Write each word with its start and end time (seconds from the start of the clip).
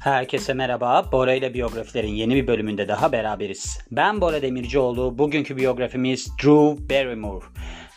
Herkese 0.00 0.54
merhaba. 0.54 1.12
Bora 1.12 1.34
ile 1.34 1.54
biyografilerin 1.54 2.08
yeni 2.12 2.34
bir 2.34 2.46
bölümünde 2.46 2.88
daha 2.88 3.12
beraberiz. 3.12 3.78
Ben 3.90 4.20
Bora 4.20 4.42
Demircioğlu. 4.42 5.18
Bugünkü 5.18 5.56
biyografimiz 5.56 6.28
Drew 6.42 6.88
Barrymore. 6.90 7.44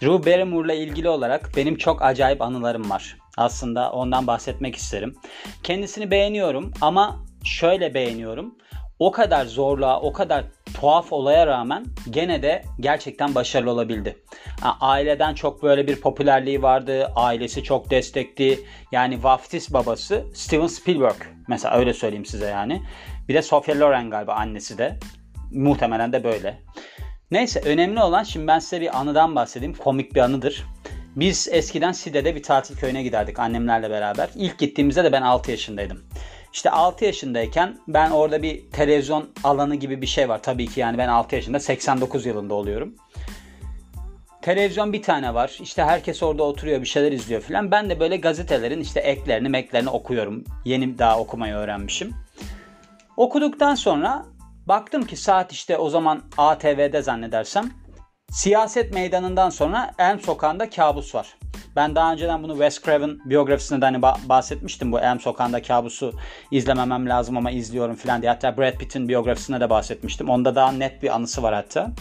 Drew 0.02 0.32
Barrymore 0.32 0.66
ile 0.66 0.84
ilgili 0.84 1.10
olarak 1.10 1.52
benim 1.58 1.78
çok 1.78 2.02
acayip 2.02 2.42
anılarım 2.42 2.90
var. 2.90 3.18
Aslında 3.38 3.92
ondan 3.92 4.28
bahsetmek 4.28 4.76
isterim. 4.76 5.16
Kendisini 5.64 6.12
beğeniyorum 6.12 6.72
ama 6.82 7.26
şöyle 7.44 7.94
beğeniyorum. 7.94 8.56
O 9.00 9.12
kadar 9.12 9.46
zorluğa, 9.46 10.02
o 10.02 10.14
kadar 10.14 10.46
tuhaf 10.74 11.14
olaya 11.14 11.48
rağmen 11.48 11.86
gene 12.10 12.42
de 12.42 12.64
gerçekten 12.80 13.36
başarılı 13.36 13.72
olabildi. 13.72 14.18
Aileden 14.80 15.34
çok 15.34 15.64
böyle 15.64 15.88
bir 15.88 16.02
popülerliği 16.02 16.62
vardı. 16.62 17.12
Ailesi 17.16 17.64
çok 17.64 17.90
destekti. 17.90 18.60
Yani 18.92 19.24
vaftiz 19.24 19.74
babası 19.74 20.24
Steven 20.34 20.68
Spielberg. 20.68 21.22
Mesela 21.48 21.76
öyle 21.76 21.94
söyleyeyim 21.94 22.26
size 22.26 22.46
yani. 22.46 22.82
Bir 23.30 23.34
de 23.34 23.42
Sofia 23.42 23.80
Loren 23.80 24.10
galiba 24.10 24.34
annesi 24.34 24.78
de. 24.78 25.00
Muhtemelen 25.52 26.14
de 26.14 26.24
böyle. 26.24 26.62
Neyse 27.32 27.62
önemli 27.66 28.00
olan 28.00 28.24
şimdi 28.24 28.48
ben 28.48 28.60
size 28.60 28.82
bir 28.82 29.00
anıdan 29.00 29.36
bahsedeyim. 29.36 29.74
Komik 29.74 30.16
bir 30.16 30.20
anıdır. 30.20 30.66
Biz 31.16 31.48
eskiden 31.52 31.92
Side'de 31.92 32.36
bir 32.36 32.44
tatil 32.44 32.76
köyüne 32.76 33.04
giderdik 33.04 33.40
annemlerle 33.40 33.90
beraber. 33.90 34.30
İlk 34.36 34.60
gittiğimizde 34.60 35.04
de 35.04 35.12
ben 35.12 35.22
6 35.22 35.52
yaşındaydım. 35.52 36.04
İşte 36.54 36.70
6 36.72 37.06
yaşındayken 37.06 37.78
ben 37.88 38.12
orada 38.12 38.42
bir 38.42 38.72
televizyon 38.72 39.30
alanı 39.44 39.76
gibi 39.76 40.02
bir 40.02 40.08
şey 40.08 40.30
var. 40.30 40.44
Tabii 40.44 40.68
ki 40.68 40.80
yani 40.80 40.98
ben 40.98 41.08
6 41.08 41.36
yaşında 41.36 41.60
89 41.60 42.26
yılında 42.26 42.54
oluyorum. 42.54 42.96
Televizyon 44.42 44.94
bir 44.94 45.02
tane 45.02 45.34
var. 45.34 45.58
İşte 45.62 45.84
herkes 45.84 46.24
orada 46.24 46.44
oturuyor 46.44 46.82
bir 46.82 46.86
şeyler 46.86 47.12
izliyor 47.12 47.42
filan. 47.42 47.72
Ben 47.72 47.90
de 47.90 48.00
böyle 48.00 48.18
gazetelerin 48.18 48.82
işte 48.82 49.00
eklerini 49.00 49.50
meklerini 49.50 49.90
okuyorum. 49.90 50.44
Yeni 50.66 50.98
daha 50.98 51.20
okumayı 51.20 51.54
öğrenmişim. 51.54 52.14
Okuduktan 53.18 53.76
sonra 53.76 54.26
baktım 54.66 55.04
ki 55.04 55.18
saat 55.18 55.52
işte 55.52 55.78
o 55.78 55.90
zaman 55.90 56.22
ATV'de 56.38 57.02
zannedersem 57.02 57.72
siyaset 58.34 58.94
meydanından 58.94 59.50
sonra 59.50 59.92
Elm 60.00 60.20
Sokağı'nda 60.20 60.70
kabus 60.70 61.16
var. 61.16 61.28
Ben 61.76 61.96
daha 61.96 62.14
önceden 62.14 62.44
bunu 62.44 62.54
Wes 62.54 62.82
Craven 62.82 63.20
biyografisinde 63.26 63.82
de 63.82 63.86
hani 63.86 64.02
bahsetmiştim. 64.02 64.92
Bu 64.92 65.00
Elm 65.00 65.20
Sokağı'nda 65.20 65.62
kabusu 65.62 66.14
izlememem 66.52 67.10
lazım 67.10 67.38
ama 67.38 67.52
izliyorum 67.52 67.96
falan 67.96 68.22
diye. 68.22 68.32
Hatta 68.32 68.58
Brad 68.58 68.78
Pitt'in 68.78 69.10
biyografisinde 69.10 69.60
de 69.60 69.70
bahsetmiştim. 69.70 70.30
Onda 70.30 70.56
daha 70.56 70.72
net 70.72 71.04
bir 71.04 71.16
anısı 71.16 71.44
var 71.44 71.54
hatta. 71.54 71.92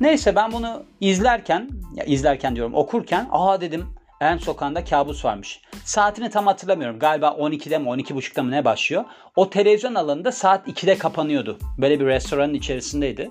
Neyse 0.00 0.36
ben 0.36 0.52
bunu 0.52 0.84
izlerken, 1.00 1.70
ya 1.94 2.04
izlerken 2.04 2.56
diyorum 2.56 2.74
okurken 2.74 3.28
aa 3.30 3.60
dedim 3.60 3.86
Elm 4.20 4.40
Sokağı'nda 4.40 4.84
kabus 4.84 5.24
varmış. 5.24 5.60
Saatini 5.84 6.30
tam 6.30 6.46
hatırlamıyorum. 6.46 6.98
Galiba 6.98 7.26
12'de 7.26 7.78
mi 7.78 7.88
12.30'da 7.88 8.42
mı 8.42 8.50
ne 8.50 8.64
başlıyor. 8.64 9.04
O 9.36 9.50
televizyon 9.50 9.94
alanında 9.94 10.32
saat 10.32 10.68
2'de 10.68 10.98
kapanıyordu. 10.98 11.58
Böyle 11.78 12.00
bir 12.00 12.06
restoranın 12.06 12.54
içerisindeydi. 12.54 13.30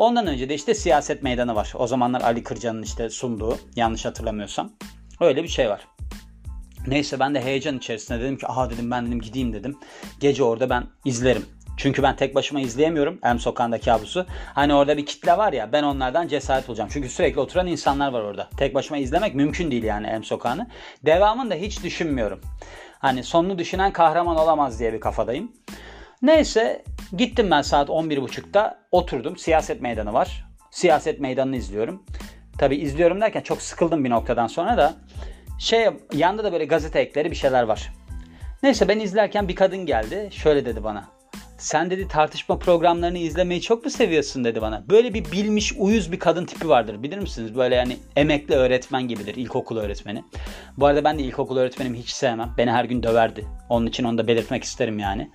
Ondan 0.00 0.26
önce 0.26 0.48
de 0.48 0.54
işte 0.54 0.74
siyaset 0.74 1.22
meydanı 1.22 1.54
var. 1.54 1.72
O 1.74 1.86
zamanlar 1.86 2.20
Ali 2.20 2.42
Kırca'nın 2.42 2.82
işte 2.82 3.10
sunduğu 3.10 3.58
yanlış 3.76 4.04
hatırlamıyorsam. 4.04 4.70
Öyle 5.20 5.42
bir 5.42 5.48
şey 5.48 5.70
var. 5.70 5.88
Neyse 6.86 7.20
ben 7.20 7.34
de 7.34 7.40
heyecan 7.40 7.78
içerisinde 7.78 8.20
dedim 8.20 8.38
ki 8.38 8.46
aha 8.46 8.70
dedim 8.70 8.90
ben 8.90 9.06
dedim 9.06 9.20
gideyim 9.20 9.52
dedim. 9.52 9.78
Gece 10.20 10.42
orada 10.42 10.70
ben 10.70 10.84
izlerim. 11.04 11.46
Çünkü 11.76 12.02
ben 12.02 12.16
tek 12.16 12.34
başıma 12.34 12.60
izleyemiyorum 12.60 13.18
Elm 13.24 13.38
Sokağı'nda 13.38 13.80
kabusu. 13.80 14.26
Hani 14.54 14.74
orada 14.74 14.96
bir 14.96 15.06
kitle 15.06 15.38
var 15.38 15.52
ya 15.52 15.72
ben 15.72 15.82
onlardan 15.82 16.28
cesaret 16.28 16.68
bulacağım. 16.68 16.90
Çünkü 16.92 17.08
sürekli 17.08 17.40
oturan 17.40 17.66
insanlar 17.66 18.12
var 18.12 18.22
orada. 18.22 18.48
Tek 18.56 18.74
başıma 18.74 18.98
izlemek 18.98 19.34
mümkün 19.34 19.70
değil 19.70 19.84
yani 19.84 20.06
Elm 20.06 20.24
Sokağı'nı. 20.24 20.66
Devamını 21.06 21.50
da 21.50 21.54
hiç 21.54 21.84
düşünmüyorum. 21.84 22.40
Hani 22.98 23.24
sonunu 23.24 23.58
düşünen 23.58 23.92
kahraman 23.92 24.36
olamaz 24.36 24.80
diye 24.80 24.92
bir 24.92 25.00
kafadayım. 25.00 25.52
Neyse 26.22 26.84
gittim 27.16 27.50
ben 27.50 27.62
saat 27.62 27.88
11.30'da 27.88 28.78
oturdum. 28.90 29.36
Siyaset 29.36 29.82
meydanı 29.82 30.12
var. 30.12 30.44
Siyaset 30.70 31.20
meydanını 31.20 31.56
izliyorum. 31.56 32.02
Tabi 32.58 32.76
izliyorum 32.76 33.20
derken 33.20 33.40
çok 33.40 33.62
sıkıldım 33.62 34.04
bir 34.04 34.10
noktadan 34.10 34.46
sonra 34.46 34.76
da. 34.76 34.94
Şey 35.58 35.88
yanda 36.12 36.44
da 36.44 36.52
böyle 36.52 36.64
gazete 36.64 37.00
ekleri 37.00 37.30
bir 37.30 37.36
şeyler 37.36 37.62
var. 37.62 37.92
Neyse 38.62 38.88
ben 38.88 39.00
izlerken 39.00 39.48
bir 39.48 39.54
kadın 39.54 39.86
geldi. 39.86 40.28
Şöyle 40.32 40.66
dedi 40.66 40.84
bana. 40.84 41.08
Sen 41.58 41.90
dedi 41.90 42.08
tartışma 42.08 42.58
programlarını 42.58 43.18
izlemeyi 43.18 43.60
çok 43.60 43.84
mu 43.84 43.90
seviyorsun 43.90 44.44
dedi 44.44 44.62
bana. 44.62 44.84
Böyle 44.90 45.14
bir 45.14 45.32
bilmiş 45.32 45.72
uyuz 45.78 46.12
bir 46.12 46.18
kadın 46.18 46.46
tipi 46.46 46.68
vardır 46.68 47.02
bilir 47.02 47.18
misiniz? 47.18 47.56
Böyle 47.56 47.74
yani 47.74 47.96
emekli 48.16 48.54
öğretmen 48.54 49.08
gibidir 49.08 49.34
ilkokul 49.34 49.76
öğretmeni. 49.76 50.24
Bu 50.76 50.86
arada 50.86 51.04
ben 51.04 51.18
de 51.18 51.22
ilkokul 51.22 51.56
öğretmenimi 51.56 51.98
hiç 51.98 52.10
sevmem. 52.10 52.54
Beni 52.58 52.70
her 52.70 52.84
gün 52.84 53.02
döverdi. 53.02 53.46
Onun 53.68 53.86
için 53.86 54.04
onu 54.04 54.18
da 54.18 54.26
belirtmek 54.26 54.64
isterim 54.64 54.98
yani. 54.98 55.30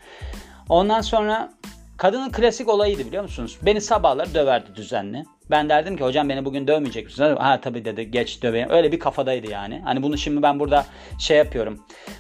Ondan 0.69 1.01
sonra 1.01 1.53
kadının 1.97 2.31
klasik 2.31 2.69
olayıydı 2.69 3.05
biliyor 3.05 3.23
musunuz? 3.23 3.57
Beni 3.61 3.81
sabahlar 3.81 4.33
döverdi 4.33 4.75
düzenli. 4.75 5.23
Ben 5.51 5.69
derdim 5.69 5.97
ki 5.97 6.03
hocam 6.03 6.29
beni 6.29 6.45
bugün 6.45 6.67
dövmeyecek 6.67 7.05
misiniz? 7.05 7.37
Ha 7.39 7.61
tabii 7.61 7.85
dedi 7.85 8.11
geç 8.11 8.43
döveyim. 8.43 8.69
Öyle 8.69 8.91
bir 8.91 8.99
kafadaydı 8.99 9.51
yani. 9.51 9.81
Hani 9.85 10.03
bunu 10.03 10.17
şimdi 10.17 10.41
ben 10.41 10.59
burada 10.59 10.85
şey 11.19 11.37
yapıyorum. 11.37 11.79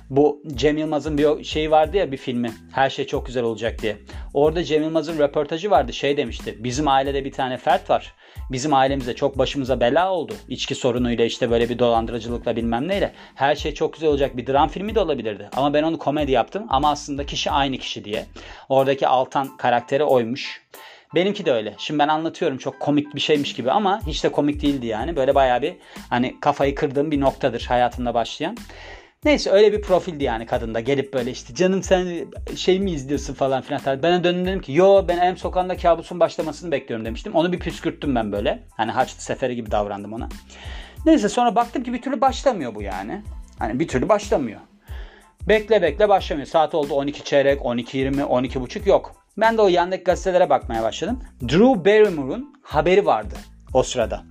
Bu 0.09 0.41
Cem 0.55 0.77
Yılmaz'ın 0.77 1.17
bir 1.17 1.43
şeyi 1.43 1.71
vardı 1.71 1.97
ya 1.97 2.11
bir 2.11 2.17
filmi. 2.17 2.51
Her 2.71 2.89
şey 2.89 3.07
çok 3.07 3.25
güzel 3.25 3.43
olacak 3.43 3.81
diye. 3.81 3.97
Orada 4.33 4.63
Cem 4.63 4.83
Yılmaz'ın 4.83 5.19
röportajı 5.19 5.71
vardı. 5.71 5.93
Şey 5.93 6.17
demişti. 6.17 6.63
Bizim 6.63 6.87
ailede 6.87 7.25
bir 7.25 7.31
tane 7.31 7.57
fert 7.57 7.89
var. 7.89 8.13
Bizim 8.51 8.73
ailemize 8.73 9.15
çok 9.15 9.37
başımıza 9.37 9.79
bela 9.79 10.11
oldu. 10.11 10.33
İçki 10.47 10.75
sorunuyla 10.75 11.25
işte 11.25 11.51
böyle 11.51 11.69
bir 11.69 11.79
dolandırıcılıkla 11.79 12.55
bilmem 12.55 12.87
neyle. 12.87 13.13
Her 13.35 13.55
şey 13.55 13.73
çok 13.73 13.93
güzel 13.93 14.09
olacak 14.09 14.37
bir 14.37 14.47
dram 14.47 14.69
filmi 14.69 14.95
de 14.95 14.99
olabilirdi. 14.99 15.49
Ama 15.55 15.73
ben 15.73 15.83
onu 15.83 15.97
komedi 15.97 16.31
yaptım. 16.31 16.65
Ama 16.69 16.89
aslında 16.91 17.25
kişi 17.25 17.51
aynı 17.51 17.77
kişi 17.77 18.05
diye. 18.05 18.25
Oradaki 18.69 19.07
Altan 19.07 19.57
karakteri 19.57 20.03
oymuş. 20.03 20.61
Benimki 21.15 21.45
de 21.45 21.51
öyle. 21.51 21.75
Şimdi 21.77 21.99
ben 21.99 22.07
anlatıyorum 22.07 22.57
çok 22.57 22.79
komik 22.79 23.15
bir 23.15 23.19
şeymiş 23.19 23.53
gibi 23.53 23.71
ama 23.71 24.01
hiç 24.07 24.23
de 24.23 24.29
komik 24.29 24.61
değildi 24.61 24.85
yani. 24.85 25.15
Böyle 25.15 25.35
bayağı 25.35 25.61
bir 25.61 25.73
hani 26.09 26.39
kafayı 26.39 26.75
kırdığım 26.75 27.11
bir 27.11 27.21
noktadır 27.21 27.65
hayatımda 27.69 28.13
başlayan. 28.13 28.57
Neyse 29.25 29.51
öyle 29.51 29.73
bir 29.73 29.81
profildi 29.81 30.23
yani 30.23 30.45
kadında. 30.45 30.79
Gelip 30.79 31.13
böyle 31.13 31.31
işte 31.31 31.55
canım 31.55 31.83
sen 31.83 32.27
şey 32.55 32.79
mi 32.79 32.91
izliyorsun 32.91 33.33
falan 33.33 33.61
filan. 33.61 33.81
Ben 34.03 34.23
döndüm 34.23 34.45
dedim 34.45 34.61
ki 34.61 34.73
yo 34.73 35.05
ben 35.07 35.17
Elm 35.17 35.37
Sokağı'nda 35.37 35.77
kabusun 35.77 36.19
başlamasını 36.19 36.71
bekliyorum 36.71 37.05
demiştim. 37.05 37.35
Onu 37.35 37.51
bir 37.51 37.59
püskürttüm 37.59 38.15
ben 38.15 38.31
böyle. 38.31 38.63
Hani 38.71 38.91
Haçlı 38.91 39.21
Seferi 39.21 39.55
gibi 39.55 39.71
davrandım 39.71 40.13
ona. 40.13 40.29
Neyse 41.05 41.29
sonra 41.29 41.55
baktım 41.55 41.83
ki 41.83 41.93
bir 41.93 42.01
türlü 42.01 42.21
başlamıyor 42.21 42.75
bu 42.75 42.81
yani. 42.81 43.21
Hani 43.59 43.79
bir 43.79 43.87
türlü 43.87 44.09
başlamıyor. 44.09 44.59
Bekle 45.47 45.81
bekle 45.81 46.09
başlamıyor. 46.09 46.47
Saat 46.47 46.75
oldu 46.75 46.93
12 46.93 47.23
çeyrek, 47.23 47.61
12.20, 47.61 48.21
12.30 48.21 48.89
yok. 48.89 49.15
Ben 49.37 49.57
de 49.57 49.61
o 49.61 49.67
yandaki 49.67 50.03
gazetelere 50.03 50.49
bakmaya 50.49 50.83
başladım. 50.83 51.23
Drew 51.41 51.85
Barrymore'un 51.85 52.53
haberi 52.63 53.05
vardı 53.05 53.35
o 53.73 53.83
sırada. 53.83 54.23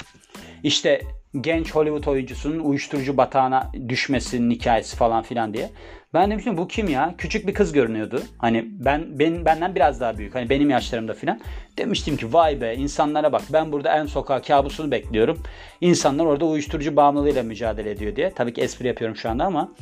İşte 0.63 1.01
genç 1.41 1.75
Hollywood 1.75 2.05
oyuncusunun 2.05 2.61
uyuşturucu 2.61 3.17
batağına 3.17 3.73
düşmesinin 3.89 4.51
hikayesi 4.51 4.97
falan 4.97 5.23
filan 5.23 5.55
diye. 5.55 5.71
Ben 6.15 6.31
demiştim 6.31 6.57
bu 6.57 6.69
kim 6.69 6.89
ya? 6.89 7.15
Küçük 7.19 7.47
bir 7.47 7.55
kız 7.55 7.73
görünüyordu. 7.73 8.23
Hani 8.39 8.65
ben, 8.71 9.19
ben 9.19 9.45
benden 9.45 9.75
biraz 9.75 10.01
daha 10.01 10.19
büyük. 10.19 10.35
Hani 10.35 10.51
benim 10.51 10.71
yaşlarımda 10.71 11.15
filan. 11.15 11.41
Demiştim 11.79 12.17
ki 12.17 12.33
vay 12.33 12.61
be 12.61 12.75
insanlara 12.75 13.33
bak 13.33 13.43
ben 13.53 13.73
burada 13.73 13.97
en 13.99 14.07
sokağa 14.07 14.43
kabusunu 14.43 14.91
bekliyorum. 14.91 15.43
İnsanlar 15.81 16.25
orada 16.25 16.45
uyuşturucu 16.45 16.97
bağımlılığıyla 16.97 17.43
mücadele 17.43 17.91
ediyor 17.91 18.17
diye. 18.17 18.31
Tabii 18.31 18.53
ki 18.53 18.61
espri 18.61 18.87
yapıyorum 18.87 19.17
şu 19.17 19.31
anda 19.31 19.45
ama 19.45 19.73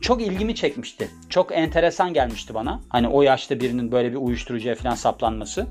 çok 0.00 0.22
ilgimi 0.22 0.54
çekmişti. 0.54 1.08
Çok 1.28 1.52
enteresan 1.52 2.14
gelmişti 2.14 2.54
bana. 2.54 2.80
Hani 2.88 3.08
o 3.08 3.22
yaşta 3.22 3.60
birinin 3.60 3.92
böyle 3.92 4.10
bir 4.10 4.16
uyuşturucuya 4.16 4.74
falan 4.74 4.94
saplanması. 4.94 5.66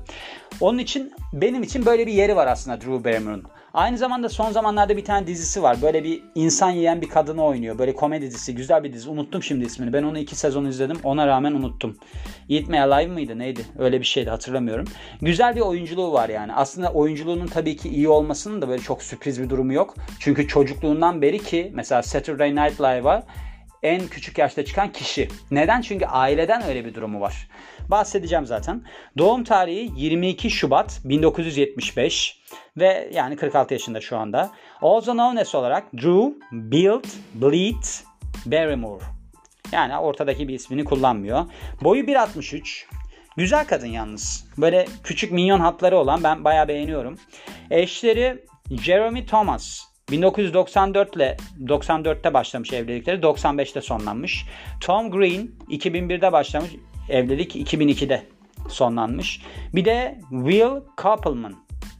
Onun 0.60 0.78
için 0.78 1.12
benim 1.32 1.62
için 1.62 1.86
böyle 1.86 2.06
bir 2.06 2.12
yeri 2.12 2.36
var 2.36 2.46
aslında 2.46 2.80
Drew 2.80 3.04
Barrymore'un. 3.04 3.44
Aynı 3.74 3.98
zamanda 3.98 4.28
son 4.28 4.50
zamanlarda 4.50 4.96
bir 4.96 5.04
tane 5.04 5.26
dizisi 5.26 5.62
var. 5.62 5.82
Böyle 5.82 6.04
bir 6.04 6.22
insan 6.34 6.70
yiyen 6.70 7.00
bir 7.00 7.08
kadını 7.08 7.44
oynuyor. 7.44 7.78
Böyle 7.78 7.94
komedi 7.94 8.26
dizisi. 8.26 8.54
Güzel 8.54 8.84
bir 8.84 8.92
dizi. 8.92 9.10
Unuttum 9.10 9.42
şimdi 9.42 9.64
ismini. 9.64 9.92
Ben 9.92 10.02
onu 10.02 10.18
iki 10.18 10.36
sezon 10.36 10.64
izledim. 10.64 10.96
Ona 11.04 11.26
rağmen 11.26 11.52
unuttum. 11.52 11.98
Eat 12.50 12.68
Me 12.68 12.80
Alive 12.80 13.12
mıydı 13.12 13.38
neydi? 13.38 13.66
Öyle 13.78 14.00
bir 14.00 14.04
şeydi 14.04 14.30
hatırlamıyorum. 14.30 14.86
Güzel 15.22 15.56
bir 15.56 15.60
oyunculuğu 15.60 16.12
var 16.12 16.28
yani. 16.28 16.54
Aslında 16.54 16.92
oyunculuğunun 16.92 17.46
tabii 17.46 17.76
ki 17.76 17.88
iyi 17.88 18.08
olmasının 18.08 18.62
da 18.62 18.68
böyle 18.68 18.82
çok 18.82 19.02
sürpriz 19.02 19.42
bir 19.42 19.50
durumu 19.50 19.72
yok. 19.72 19.94
Çünkü 20.18 20.48
çocukluğundan 20.48 21.22
beri 21.22 21.38
ki 21.38 21.70
mesela 21.74 22.02
Saturday 22.02 22.50
Night 22.56 22.80
Live'a 22.80 23.22
en 23.82 24.06
küçük 24.06 24.38
yaşta 24.38 24.64
çıkan 24.64 24.92
kişi. 24.92 25.28
Neden? 25.50 25.80
Çünkü 25.80 26.06
aileden 26.06 26.62
öyle 26.62 26.84
bir 26.84 26.94
durumu 26.94 27.20
var. 27.20 27.48
Bahsedeceğim 27.92 28.46
zaten. 28.46 28.84
Doğum 29.18 29.44
tarihi 29.44 29.90
22 29.96 30.50
Şubat 30.50 31.00
1975 31.04 32.42
ve 32.76 33.10
yani 33.12 33.36
46 33.36 33.74
yaşında 33.74 34.00
şu 34.00 34.16
anda. 34.16 34.50
Also 34.82 35.12
known 35.12 35.36
as 35.36 35.54
olarak 35.54 35.92
Drew 35.92 36.34
Build 36.52 37.04
Bleed 37.34 37.84
Barrymore. 38.46 39.04
Yani 39.72 39.98
ortadaki 39.98 40.48
bir 40.48 40.54
ismini 40.54 40.84
kullanmıyor. 40.84 41.44
Boyu 41.82 42.04
1.63. 42.04 42.84
Güzel 43.36 43.66
kadın 43.66 43.86
yalnız. 43.86 44.48
Böyle 44.58 44.86
küçük 45.04 45.32
minyon 45.32 45.60
hatları 45.60 45.98
olan 45.98 46.22
ben 46.24 46.44
bayağı 46.44 46.68
beğeniyorum. 46.68 47.18
Eşleri 47.70 48.44
Jeremy 48.70 49.26
Thomas. 49.26 49.80
1994 50.10 51.16
ile 51.16 51.36
94'te 51.60 52.34
başlamış 52.34 52.72
evlilikleri. 52.72 53.20
95'te 53.20 53.80
sonlanmış. 53.80 54.44
Tom 54.80 55.10
Green 55.10 55.50
2001'de 55.68 56.32
başlamış. 56.32 56.70
Evlilik 57.08 57.56
2002'de 57.56 58.22
sonlanmış. 58.68 59.42
Bir 59.74 59.84
de 59.84 60.18
Will 60.30 60.80
Koppelman. 60.96 61.54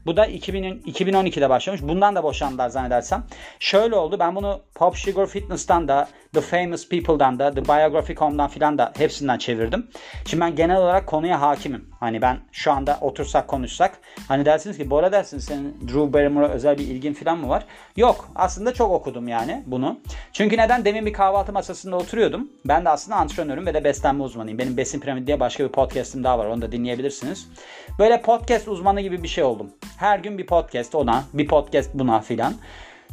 Bu 0.07 0.17
da 0.17 0.27
2000, 0.27 0.63
2012'de 0.63 1.51
başlamış. 1.51 1.83
Bundan 1.83 2.17
da 2.17 2.23
boşandılar 2.23 2.69
zannedersem. 2.69 3.25
Şöyle 3.59 3.95
oldu. 3.95 4.17
Ben 4.19 4.37
bunu 4.37 4.61
Pop 4.75 4.97
Sugar 4.97 5.27
Fitness'tan 5.27 5.89
da 5.89 6.09
The 6.35 6.41
Famous 6.41 6.89
People'dan 6.89 7.39
da 7.39 7.55
The 7.55 7.65
Biography.com'dan 7.65 8.49
filan 8.49 8.79
da 8.79 8.93
hepsinden 8.99 9.39
çevirdim. 9.39 9.87
Şimdi 10.27 10.41
ben 10.41 10.57
genel 10.57 10.77
olarak 10.77 11.07
konuya 11.07 11.41
hakimim. 11.41 11.89
Hani 12.01 12.23
ben 12.23 12.39
şu 12.53 12.73
anda 12.73 12.99
otursak 13.01 13.49
konuşsak. 13.49 13.99
Hani 14.29 14.45
dersiniz 14.45 14.79
ki 14.79 14.91
Bora 14.91 15.13
dersiniz 15.13 15.45
senin 15.45 15.77
Drew 15.81 16.13
Barrymore'a 16.13 16.49
özel 16.49 16.79
bir 16.79 16.85
ilgin 16.85 17.13
filan 17.13 17.39
mı 17.39 17.49
var? 17.49 17.67
Yok. 17.97 18.29
Aslında 18.35 18.75
çok 18.75 18.93
okudum 18.93 19.29
yani 19.29 19.63
bunu. 19.67 20.01
Çünkü 20.33 20.57
neden? 20.57 20.85
Demin 20.85 21.07
bir 21.07 21.13
kahvaltı 21.13 21.53
masasında 21.53 21.97
oturuyordum. 21.97 22.51
Ben 22.65 22.85
de 22.85 22.89
aslında 22.89 23.17
antrenörüm 23.17 23.67
ve 23.67 23.75
de 23.75 23.85
beslenme 23.85 24.23
uzmanıyım. 24.23 24.59
Benim 24.59 24.77
Besin 24.77 25.01
Piramidi 25.01 25.27
diye 25.27 25.41
başka 25.41 25.65
bir 25.65 25.69
podcast'im 25.69 26.25
daha 26.25 26.39
var. 26.39 26.47
Onu 26.47 26.63
da 26.63 26.73
dinleyebilirsiniz. 26.73 27.49
Böyle 27.99 28.23
podcast 28.23 28.69
uzmanı 28.69 29.01
gibi 29.01 29.23
bir 29.23 29.29
şey 29.29 29.45
oldum. 29.45 29.71
Her 29.97 30.19
gün 30.19 30.39
bir 30.39 30.47
podcast 30.47 30.95
ona, 30.95 31.25
bir 31.35 31.49
podcast 31.49 31.95
buna 31.95 32.21
filan. 32.21 32.55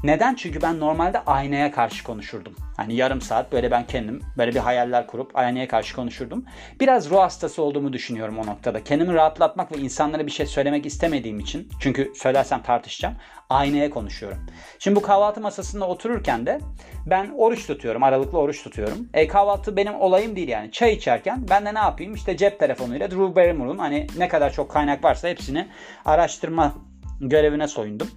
Neden? 0.04 0.36
Çünkü 0.36 0.62
ben 0.62 0.80
normalde 0.80 1.20
aynaya 1.20 1.72
karşı 1.72 2.04
konuşurdum. 2.04 2.56
Hani 2.78 2.96
yarım 2.96 3.22
saat 3.22 3.52
böyle 3.52 3.72
ben 3.72 3.88
kendim 3.88 4.22
böyle 4.38 4.52
bir 4.52 4.60
hayaller 4.60 5.08
kurup 5.08 5.38
aynaya 5.38 5.68
karşı 5.68 5.96
konuşurdum. 5.96 6.46
Biraz 6.80 7.10
ruh 7.10 7.20
hastası 7.20 7.62
olduğumu 7.62 7.94
düşünüyorum 7.94 8.40
o 8.40 8.46
noktada. 8.46 8.84
Kendimi 8.84 9.14
rahatlatmak 9.14 9.72
ve 9.72 9.78
insanlara 9.78 10.26
bir 10.26 10.32
şey 10.32 10.46
söylemek 10.46 10.86
istemediğim 10.86 11.40
için 11.40 11.70
çünkü 11.80 12.12
söylersem 12.16 12.62
tartışacağım. 12.62 13.16
Aynaya 13.50 13.90
konuşuyorum. 13.90 14.38
Şimdi 14.80 14.96
bu 14.96 15.02
kahvaltı 15.02 15.42
masasında 15.42 15.88
otururken 15.88 16.46
de 16.46 16.60
ben 17.06 17.30
oruç 17.38 17.68
tutuyorum. 17.68 18.04
Aralıklı 18.04 18.40
oruç 18.40 18.64
tutuyorum. 18.64 19.10
E 19.14 19.28
kahvaltı 19.28 19.78
benim 19.78 19.96
olayım 19.96 20.36
değil 20.36 20.48
yani. 20.48 20.72
Çay 20.72 20.94
içerken 20.94 21.46
ben 21.50 21.66
de 21.66 21.74
ne 21.74 21.80
yapayım? 21.80 22.14
İşte 22.14 22.38
cep 22.38 22.60
telefonuyla 22.60 23.12
Drew 23.12 23.36
Barrymore'un 23.36 23.78
hani 23.78 24.08
ne 24.18 24.28
kadar 24.28 24.54
çok 24.54 24.72
kaynak 24.72 25.04
varsa 25.04 25.28
hepsini 25.28 25.68
araştırma 26.06 26.74
görevine 27.22 27.68
soyundum. 27.68 28.10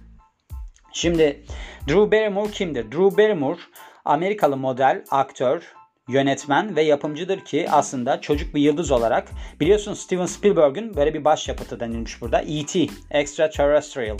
Şimdi 0.93 1.43
Drew 1.87 2.11
Barrymore 2.11 2.51
kimdir? 2.51 2.91
Drew 2.91 3.17
Barrymore 3.17 3.59
Amerikalı 4.05 4.57
model, 4.57 5.03
aktör, 5.11 5.63
yönetmen 6.07 6.75
ve 6.75 6.81
yapımcıdır 6.81 7.39
ki 7.39 7.67
aslında 7.71 8.21
çocuk 8.21 8.55
bir 8.55 8.61
yıldız 8.61 8.91
olarak 8.91 9.27
biliyorsun 9.59 9.93
Steven 9.93 10.25
Spielberg'ün 10.25 10.95
böyle 10.95 11.13
bir 11.13 11.25
başyapıtı 11.25 11.79
denilmiş 11.79 12.21
burada. 12.21 12.41
E.T. 12.41 12.87
Extraterrestrial 13.11 14.17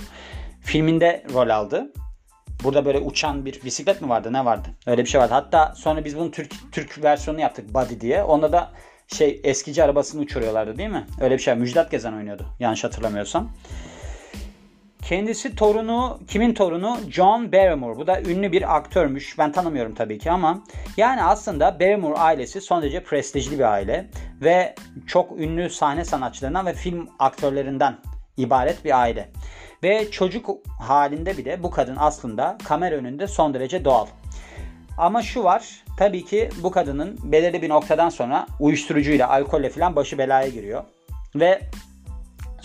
filminde 0.61 1.23
rol 1.33 1.49
aldı. 1.49 1.93
Burada 2.63 2.85
böyle 2.85 2.99
uçan 2.99 3.45
bir 3.45 3.63
bisiklet 3.65 4.01
mi 4.01 4.09
vardı 4.09 4.33
ne 4.33 4.45
vardı? 4.45 4.67
Öyle 4.87 5.03
bir 5.03 5.09
şey 5.09 5.21
vardı. 5.21 5.33
Hatta 5.33 5.73
sonra 5.75 6.05
biz 6.05 6.17
bunun 6.17 6.31
Türk 6.31 6.53
Türk 6.71 7.03
versiyonunu 7.03 7.41
yaptık 7.41 7.73
Buddy 7.73 7.99
diye. 7.99 8.23
Onda 8.23 8.51
da 8.51 8.71
şey 9.07 9.41
eskici 9.43 9.83
arabasını 9.83 10.21
uçuruyorlardı 10.21 10.77
değil 10.77 10.89
mi? 10.89 11.07
Öyle 11.21 11.37
bir 11.37 11.41
şey. 11.41 11.55
Müjdat 11.55 11.91
Gezen 11.91 12.13
oynuyordu 12.13 12.45
yanlış 12.59 12.83
hatırlamıyorsam. 12.83 13.51
Kendisi 15.03 15.55
torunu, 15.55 16.19
kimin 16.27 16.53
torunu? 16.53 16.97
John 17.09 17.51
Barrymore. 17.51 17.97
Bu 17.97 18.07
da 18.07 18.21
ünlü 18.21 18.51
bir 18.51 18.75
aktörmüş. 18.75 19.37
Ben 19.37 19.51
tanımıyorum 19.51 19.95
tabii 19.95 20.19
ki 20.19 20.31
ama 20.31 20.63
yani 20.97 21.23
aslında 21.23 21.79
Barrymore 21.79 22.19
ailesi 22.19 22.61
son 22.61 22.81
derece 22.81 23.03
prestijli 23.03 23.59
bir 23.59 23.71
aile 23.71 24.09
ve 24.41 24.75
çok 25.07 25.39
ünlü 25.39 25.69
sahne 25.69 26.05
sanatçılarından 26.05 26.65
ve 26.65 26.73
film 26.73 27.09
aktörlerinden 27.19 27.97
ibaret 28.37 28.85
bir 28.85 29.01
aile. 29.01 29.29
Ve 29.83 30.11
çocuk 30.11 30.49
halinde 30.79 31.37
bile 31.37 31.63
bu 31.63 31.71
kadın 31.71 31.95
aslında 31.99 32.57
kamera 32.63 32.95
önünde 32.95 33.27
son 33.27 33.53
derece 33.53 33.85
doğal. 33.85 34.07
Ama 34.97 35.21
şu 35.21 35.43
var, 35.43 35.83
tabii 35.97 36.25
ki 36.25 36.49
bu 36.63 36.71
kadının 36.71 37.19
belirli 37.23 37.61
bir 37.61 37.69
noktadan 37.69 38.09
sonra 38.09 38.47
uyuşturucuyla, 38.59 39.29
alkolle 39.29 39.69
falan 39.69 39.95
başı 39.95 40.17
belaya 40.17 40.47
giriyor. 40.47 40.83
Ve 41.35 41.61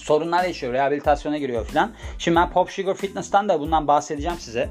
sorunlar 0.08 0.44
yaşıyor. 0.44 0.72
Rehabilitasyona 0.72 1.38
giriyor 1.38 1.64
falan. 1.64 1.93
Şimdi 2.19 2.37
ben 2.37 2.50
Pop 2.50 2.70
Sugar 2.70 2.94
Fitness'tan 2.94 3.49
da 3.49 3.60
bundan 3.60 3.88
bahsedeceğim 3.88 4.38
size. 4.38 4.69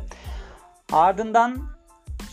Ardından 0.92 1.58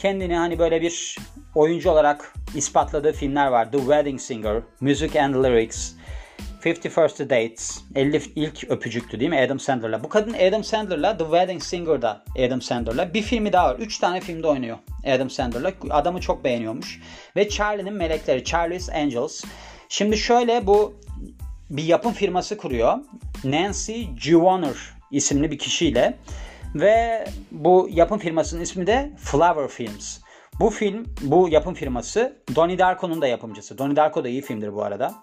kendini 0.00 0.36
hani 0.36 0.58
böyle 0.58 0.82
bir 0.82 1.18
oyuncu 1.54 1.90
olarak 1.90 2.32
ispatladığı 2.54 3.12
filmler 3.12 3.46
var. 3.46 3.72
The 3.72 3.78
Wedding 3.78 4.20
Singer, 4.20 4.62
Music 4.80 5.20
and 5.20 5.34
Lyrics, 5.34 5.92
50 6.64 6.74
First 6.74 7.20
Dates, 7.20 7.80
50 7.94 8.22
ilk 8.36 8.70
öpücüktü 8.70 9.20
değil 9.20 9.30
mi 9.30 9.40
Adam 9.40 9.60
Sandler'la. 9.60 10.04
Bu 10.04 10.08
kadın 10.08 10.34
Adam 10.34 10.64
Sandler'la 10.64 11.16
The 11.16 11.24
Wedding 11.24 11.62
Singer'da 11.62 12.24
Adam 12.46 12.62
Sandler'la. 12.62 13.14
Bir 13.14 13.22
filmi 13.22 13.52
daha 13.52 13.68
var. 13.68 13.76
3 13.78 13.98
tane 13.98 14.20
filmde 14.20 14.46
oynuyor 14.46 14.78
Adam 15.06 15.30
Sandler'la. 15.30 15.72
Adamı 15.90 16.20
çok 16.20 16.44
beğeniyormuş. 16.44 17.00
Ve 17.36 17.48
Charlie'nin 17.48 17.94
Melekleri, 17.94 18.44
Charlie's 18.44 18.88
Angels. 18.88 19.44
Şimdi 19.88 20.16
şöyle 20.16 20.66
bu 20.66 20.94
bir 21.70 21.84
yapım 21.84 22.12
firması 22.12 22.56
kuruyor. 22.56 22.98
Nancy 23.44 24.02
Giovanner 24.02 24.76
isimli 25.10 25.50
bir 25.50 25.58
kişiyle 25.58 26.18
ve 26.74 27.24
bu 27.50 27.88
yapım 27.90 28.18
firmasının 28.18 28.60
ismi 28.60 28.86
de 28.86 29.12
Flower 29.18 29.68
Films. 29.68 30.18
Bu 30.60 30.70
film, 30.70 31.06
bu 31.20 31.48
yapım 31.48 31.74
firması 31.74 32.42
Donnie 32.56 32.78
Darko'nun 32.78 33.22
da 33.22 33.26
yapımcısı. 33.26 33.78
Donnie 33.78 33.96
Darko 33.96 34.24
da 34.24 34.28
iyi 34.28 34.42
filmdir 34.42 34.74
bu 34.74 34.82
arada. 34.82 35.14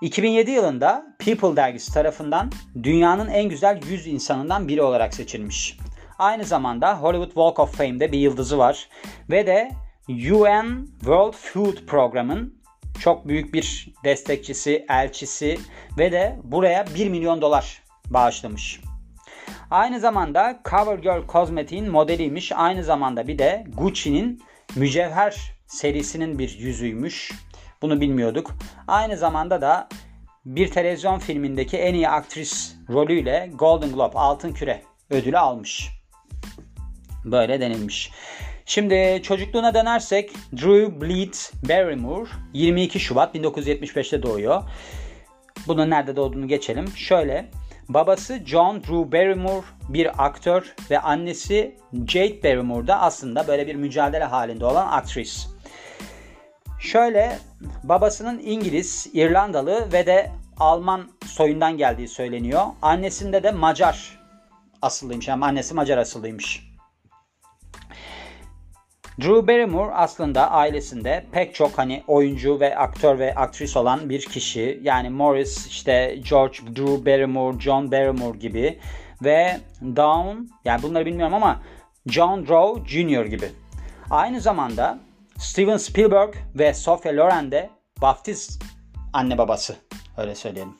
2007 0.00 0.50
yılında 0.50 1.16
People 1.18 1.56
dergisi 1.56 1.94
tarafından 1.94 2.50
dünyanın 2.82 3.28
en 3.28 3.48
güzel 3.48 3.80
100 3.88 4.06
insanından 4.06 4.68
biri 4.68 4.82
olarak 4.82 5.14
seçilmiş. 5.14 5.78
Aynı 6.18 6.44
zamanda 6.44 6.98
Hollywood 6.98 7.26
Walk 7.26 7.58
of 7.58 7.76
Fame'de 7.76 8.12
bir 8.12 8.18
yıldızı 8.18 8.58
var 8.58 8.88
ve 9.30 9.46
de 9.46 9.70
UN 10.08 10.86
World 11.00 11.34
Food 11.34 11.76
Program'ın 11.86 12.55
çok 13.00 13.28
büyük 13.28 13.54
bir 13.54 13.94
destekçisi, 14.04 14.86
elçisi 14.88 15.58
ve 15.98 16.12
de 16.12 16.36
buraya 16.44 16.86
1 16.94 17.08
milyon 17.08 17.42
dolar 17.42 17.82
bağışlamış. 18.10 18.80
Aynı 19.70 20.00
zamanda 20.00 20.60
CoverGirl 20.70 21.26
kozmetiğin 21.26 21.90
modeliymiş. 21.90 22.52
Aynı 22.52 22.84
zamanda 22.84 23.28
bir 23.28 23.38
de 23.38 23.64
Gucci'nin 23.76 24.42
mücevher 24.76 25.36
serisinin 25.66 26.38
bir 26.38 26.58
yüzüymüş. 26.58 27.32
Bunu 27.82 28.00
bilmiyorduk. 28.00 28.54
Aynı 28.88 29.16
zamanda 29.16 29.60
da 29.60 29.88
bir 30.44 30.70
televizyon 30.70 31.18
filmindeki 31.18 31.76
en 31.76 31.94
iyi 31.94 32.08
aktris 32.08 32.76
rolüyle 32.88 33.50
Golden 33.54 33.92
Globe 33.92 34.18
Altın 34.18 34.52
Küre 34.52 34.82
ödülü 35.10 35.38
almış. 35.38 35.90
Böyle 37.24 37.60
denilmiş. 37.60 38.10
Şimdi 38.66 39.20
çocukluğuna 39.22 39.74
dönersek 39.74 40.32
Drew 40.52 41.00
Bleed 41.00 41.34
Barrymore 41.68 42.30
22 42.52 43.00
Şubat 43.00 43.34
1975'te 43.34 44.22
doğuyor. 44.22 44.62
Bunun 45.66 45.90
nerede 45.90 46.16
doğduğunu 46.16 46.48
geçelim. 46.48 46.88
Şöyle 46.96 47.50
babası 47.88 48.40
John 48.46 48.80
Drew 48.80 49.12
Barrymore 49.12 49.66
bir 49.88 50.26
aktör 50.26 50.74
ve 50.90 50.98
annesi 50.98 51.76
Jade 52.08 52.42
Barrymore 52.42 52.86
da 52.86 53.00
aslında 53.00 53.48
böyle 53.48 53.66
bir 53.66 53.74
mücadele 53.74 54.24
halinde 54.24 54.64
olan 54.64 54.86
aktris. 54.92 55.48
Şöyle 56.80 57.38
babasının 57.84 58.38
İngiliz, 58.38 59.06
İrlandalı 59.12 59.92
ve 59.92 60.06
de 60.06 60.30
Alman 60.58 61.08
soyundan 61.26 61.76
geldiği 61.76 62.08
söyleniyor. 62.08 62.62
Annesinde 62.82 63.42
de 63.42 63.50
Macar 63.50 64.18
asıllıymış. 64.82 65.28
Yani 65.28 65.44
annesi 65.44 65.74
Macar 65.74 65.98
asıllıymış. 65.98 66.65
Drew 69.20 69.46
Barrymore 69.46 69.94
aslında 69.94 70.50
ailesinde 70.50 71.26
pek 71.32 71.54
çok 71.54 71.78
hani 71.78 72.02
oyuncu 72.06 72.60
ve 72.60 72.76
aktör 72.76 73.18
ve 73.18 73.34
aktris 73.34 73.76
olan 73.76 74.10
bir 74.10 74.20
kişi. 74.20 74.80
Yani 74.82 75.10
Morris, 75.10 75.66
işte 75.66 76.18
George 76.30 76.58
Drew 76.76 77.06
Barrymore, 77.06 77.60
John 77.60 77.92
Barrymore 77.92 78.38
gibi 78.38 78.78
ve 79.24 79.60
Dawn, 79.82 80.36
yani 80.64 80.82
bunları 80.82 81.06
bilmiyorum 81.06 81.34
ama 81.34 81.62
John 82.06 82.46
Rowe 82.48 82.88
Jr. 82.88 83.24
gibi. 83.24 83.48
Aynı 84.10 84.40
zamanda 84.40 84.98
Steven 85.38 85.76
Spielberg 85.76 86.34
ve 86.54 86.74
Sophia 86.74 87.16
Loren 87.16 87.50
de 87.50 87.70
baftiz 88.02 88.58
anne 89.12 89.38
babası. 89.38 89.76
Öyle 90.16 90.34
söyleyelim. 90.34 90.74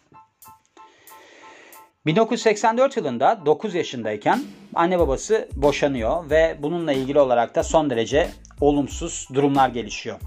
1984 2.06 2.96
yılında 2.96 3.46
9 3.46 3.74
yaşındayken 3.74 4.44
anne 4.76 4.98
babası 4.98 5.48
boşanıyor 5.56 6.30
ve 6.30 6.56
bununla 6.62 6.92
ilgili 6.92 7.20
olarak 7.20 7.54
da 7.54 7.62
son 7.62 7.90
derece 7.90 8.28
olumsuz 8.60 9.28
durumlar 9.34 9.68
gelişiyor. 9.68 10.20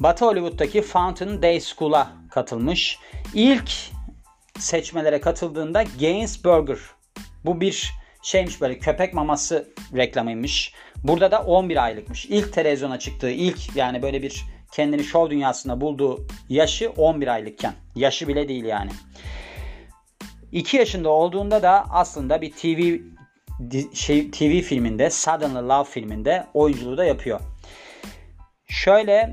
Batı 0.00 0.24
Hollywood'daki 0.24 0.82
Fountain 0.82 1.42
Day 1.42 1.60
School'a 1.60 2.12
katılmış. 2.30 2.98
İlk 3.34 3.70
seçmelere 4.58 5.20
katıldığında 5.20 5.82
Gaines 6.00 6.44
Burger. 6.44 6.78
Bu 7.44 7.60
bir 7.60 7.92
şeymiş 8.22 8.60
böyle 8.60 8.78
köpek 8.78 9.14
maması 9.14 9.68
reklamıymış. 9.96 10.74
Burada 10.96 11.30
da 11.30 11.42
11 11.42 11.84
aylıkmış. 11.84 12.26
İlk 12.26 12.52
televizyona 12.52 12.98
çıktığı 12.98 13.30
ilk 13.30 13.76
yani 13.76 14.02
böyle 14.02 14.22
bir 14.22 14.44
kendini 14.72 15.04
şov 15.04 15.30
dünyasında 15.30 15.80
bulduğu 15.80 16.26
yaşı 16.48 16.90
11 16.90 17.28
aylıkken. 17.28 17.72
Yaşı 17.96 18.28
bile 18.28 18.48
değil 18.48 18.64
yani. 18.64 18.90
2 20.54 20.76
yaşında 20.76 21.08
olduğunda 21.08 21.62
da 21.62 21.84
aslında 21.90 22.40
bir 22.40 22.52
TV 22.52 22.98
şey, 23.94 24.30
TV 24.30 24.60
filminde 24.60 25.10
Suddenly 25.10 25.68
Love 25.68 25.84
filminde 25.84 26.46
oyunculuğu 26.54 26.96
da 26.96 27.04
yapıyor. 27.04 27.40
Şöyle 28.66 29.32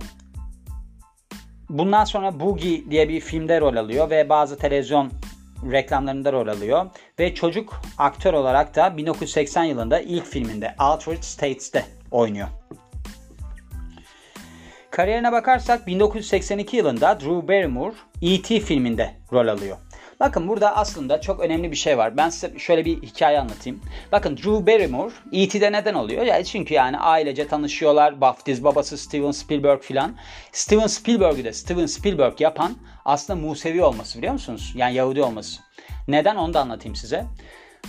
bundan 1.69 2.03
sonra 2.03 2.39
Boogie 2.39 2.91
diye 2.91 3.09
bir 3.09 3.19
filmde 3.19 3.61
rol 3.61 3.75
alıyor 3.75 4.09
ve 4.09 4.29
bazı 4.29 4.57
televizyon 4.57 5.11
reklamlarında 5.71 6.31
rol 6.31 6.47
alıyor. 6.47 6.85
Ve 7.19 7.35
çocuk 7.35 7.81
aktör 7.97 8.33
olarak 8.33 8.75
da 8.75 8.97
1980 8.97 9.63
yılında 9.63 9.99
ilk 9.99 10.25
filminde 10.25 10.75
Altered 10.77 11.21
States'te 11.23 11.85
oynuyor. 12.11 12.47
Kariyerine 14.91 15.31
bakarsak 15.31 15.87
1982 15.87 16.77
yılında 16.77 17.19
Drew 17.19 17.47
Barrymore 17.47 17.95
E.T. 18.21 18.59
filminde 18.59 19.13
rol 19.33 19.47
alıyor. 19.47 19.77
Bakın 20.21 20.47
burada 20.47 20.75
aslında 20.75 21.21
çok 21.21 21.39
önemli 21.39 21.71
bir 21.71 21.75
şey 21.75 21.97
var. 21.97 22.17
Ben 22.17 22.29
size 22.29 22.59
şöyle 22.59 22.85
bir 22.85 23.01
hikaye 23.01 23.39
anlatayım. 23.39 23.81
Bakın 24.11 24.37
Drew 24.37 24.67
Barrymore 24.67 25.13
E.T.'de 25.31 25.71
neden 25.71 25.93
oluyor? 25.93 26.25
Yani 26.25 26.45
çünkü 26.45 26.73
yani 26.73 26.97
ailece 26.97 27.47
tanışıyorlar. 27.47 28.21
Baftiz 28.21 28.63
babası 28.63 28.97
Steven 28.97 29.31
Spielberg 29.31 29.81
filan. 29.81 30.15
Steven 30.51 30.87
Spielberg'ü 30.87 31.43
de 31.43 31.53
Steven 31.53 31.85
Spielberg 31.85 32.41
yapan 32.41 32.75
aslında 33.05 33.39
Musevi 33.39 33.83
olması 33.83 34.17
biliyor 34.17 34.33
musunuz? 34.33 34.73
Yani 34.75 34.95
Yahudi 34.95 35.23
olması. 35.23 35.61
Neden 36.07 36.35
onu 36.35 36.53
da 36.53 36.61
anlatayım 36.61 36.95
size. 36.95 37.25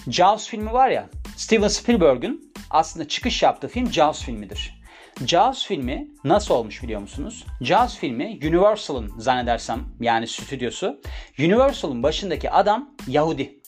Jaws 0.09 0.49
filmi 0.49 0.73
var 0.73 0.89
ya 0.89 1.09
Steven 1.37 1.69
Spielberg'ün 1.69 2.53
aslında 2.71 3.09
çıkış 3.09 3.43
yaptığı 3.43 3.69
film 3.69 3.93
Jaws 3.93 4.23
filmidir. 4.23 4.82
Jaws 5.26 5.66
filmi 5.66 6.09
nasıl 6.25 6.54
olmuş 6.54 6.83
biliyor 6.83 7.00
musunuz? 7.00 7.45
Jaws 7.61 7.99
filmi 7.99 8.38
Universal'ın 8.42 9.12
zannedersem 9.19 9.81
yani 10.00 10.28
stüdyosu. 10.28 11.00
Universal'ın 11.38 12.02
başındaki 12.02 12.50
adam 12.50 12.90
Yahudi. 13.07 13.61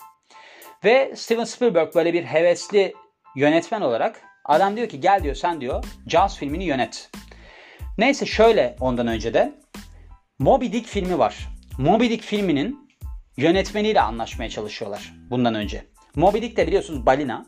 Ve 0.84 1.12
Steven 1.16 1.44
Spielberg 1.44 1.94
böyle 1.94 2.12
bir 2.12 2.24
hevesli 2.24 2.94
yönetmen 3.36 3.80
olarak 3.80 4.20
adam 4.44 4.76
diyor 4.76 4.88
ki 4.88 5.00
gel 5.00 5.22
diyor 5.22 5.34
sen 5.34 5.60
diyor 5.60 5.84
Jaws 6.06 6.36
filmini 6.38 6.64
yönet. 6.64 7.10
Neyse 7.98 8.26
şöyle 8.26 8.76
ondan 8.80 9.06
önce 9.06 9.34
de 9.34 9.60
Moby 10.38 10.66
Dick 10.66 10.86
filmi 10.86 11.18
var. 11.18 11.48
Moby 11.78 12.08
Dick 12.08 12.24
filminin 12.24 12.90
yönetmeniyle 13.36 14.00
anlaşmaya 14.00 14.50
çalışıyorlar 14.50 15.12
bundan 15.30 15.54
önce. 15.54 15.84
Moby 16.16 16.38
Dick 16.38 16.56
de 16.56 16.66
biliyorsunuz 16.66 17.06
balina. 17.06 17.46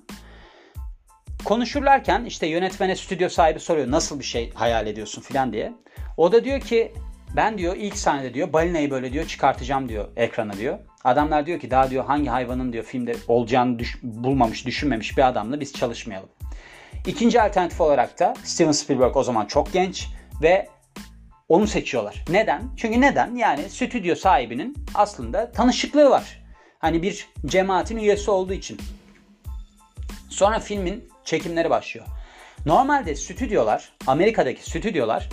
Konuşurlarken 1.47 2.25
işte 2.25 2.47
yönetmene 2.47 2.97
stüdyo 2.97 3.29
sahibi 3.29 3.61
soruyor 3.61 3.91
nasıl 3.91 4.19
bir 4.19 4.25
şey 4.25 4.53
hayal 4.55 4.87
ediyorsun 4.87 5.23
filan 5.23 5.53
diye. 5.53 5.73
O 6.17 6.33
da 6.33 6.45
diyor 6.45 6.61
ki 6.61 6.93
ben 7.37 7.59
diyor 7.59 7.77
ilk 7.77 7.97
sahnede 7.97 8.35
diyor 8.35 8.53
balinayı 8.53 8.91
böyle 8.91 9.13
diyor 9.13 9.27
çıkartacağım 9.27 9.89
diyor 9.89 10.09
ekrana 10.17 10.53
diyor. 10.53 10.79
Adamlar 11.05 11.47
diyor 11.47 11.61
ki 11.61 11.71
daha 11.71 11.91
diyor 11.91 12.05
hangi 12.05 12.29
hayvanın 12.29 12.73
diyor 12.73 12.85
filmde 12.85 13.17
olacağını 13.29 13.79
düş- 13.79 13.99
bulmamış 14.03 14.67
düşünmemiş 14.67 15.17
bir 15.17 15.29
adamla 15.29 15.61
biz 15.61 15.73
çalışmayalım. 15.73 16.29
İkinci 17.07 17.43
alternatif 17.43 17.81
olarak 17.81 18.19
da 18.21 18.35
Steven 18.45 18.73
Spielberg 18.73 19.17
o 19.17 19.23
zaman 19.23 19.47
çok 19.47 19.73
genç 19.73 20.09
ve 20.43 20.69
onu 21.49 21.67
seçiyorlar. 21.67 22.25
Neden? 22.31 22.63
Çünkü 22.77 23.01
neden? 23.01 23.35
Yani 23.35 23.71
stüdyo 23.71 24.15
sahibinin 24.15 24.77
aslında 24.95 25.53
tanışıklığı 25.53 26.11
var. 26.11 26.43
Hani 26.79 27.03
bir 27.03 27.29
cemaatin 27.47 27.97
üyesi 27.97 28.31
olduğu 28.31 28.53
için. 28.53 28.79
Sonra 30.29 30.59
filmin 30.59 31.16
çekimleri 31.27 31.71
başlıyor. 31.71 32.07
Normalde 32.67 33.17
stüdyolar, 33.17 33.93
Amerika'daki 34.07 34.71
stüdyolar 34.71 35.29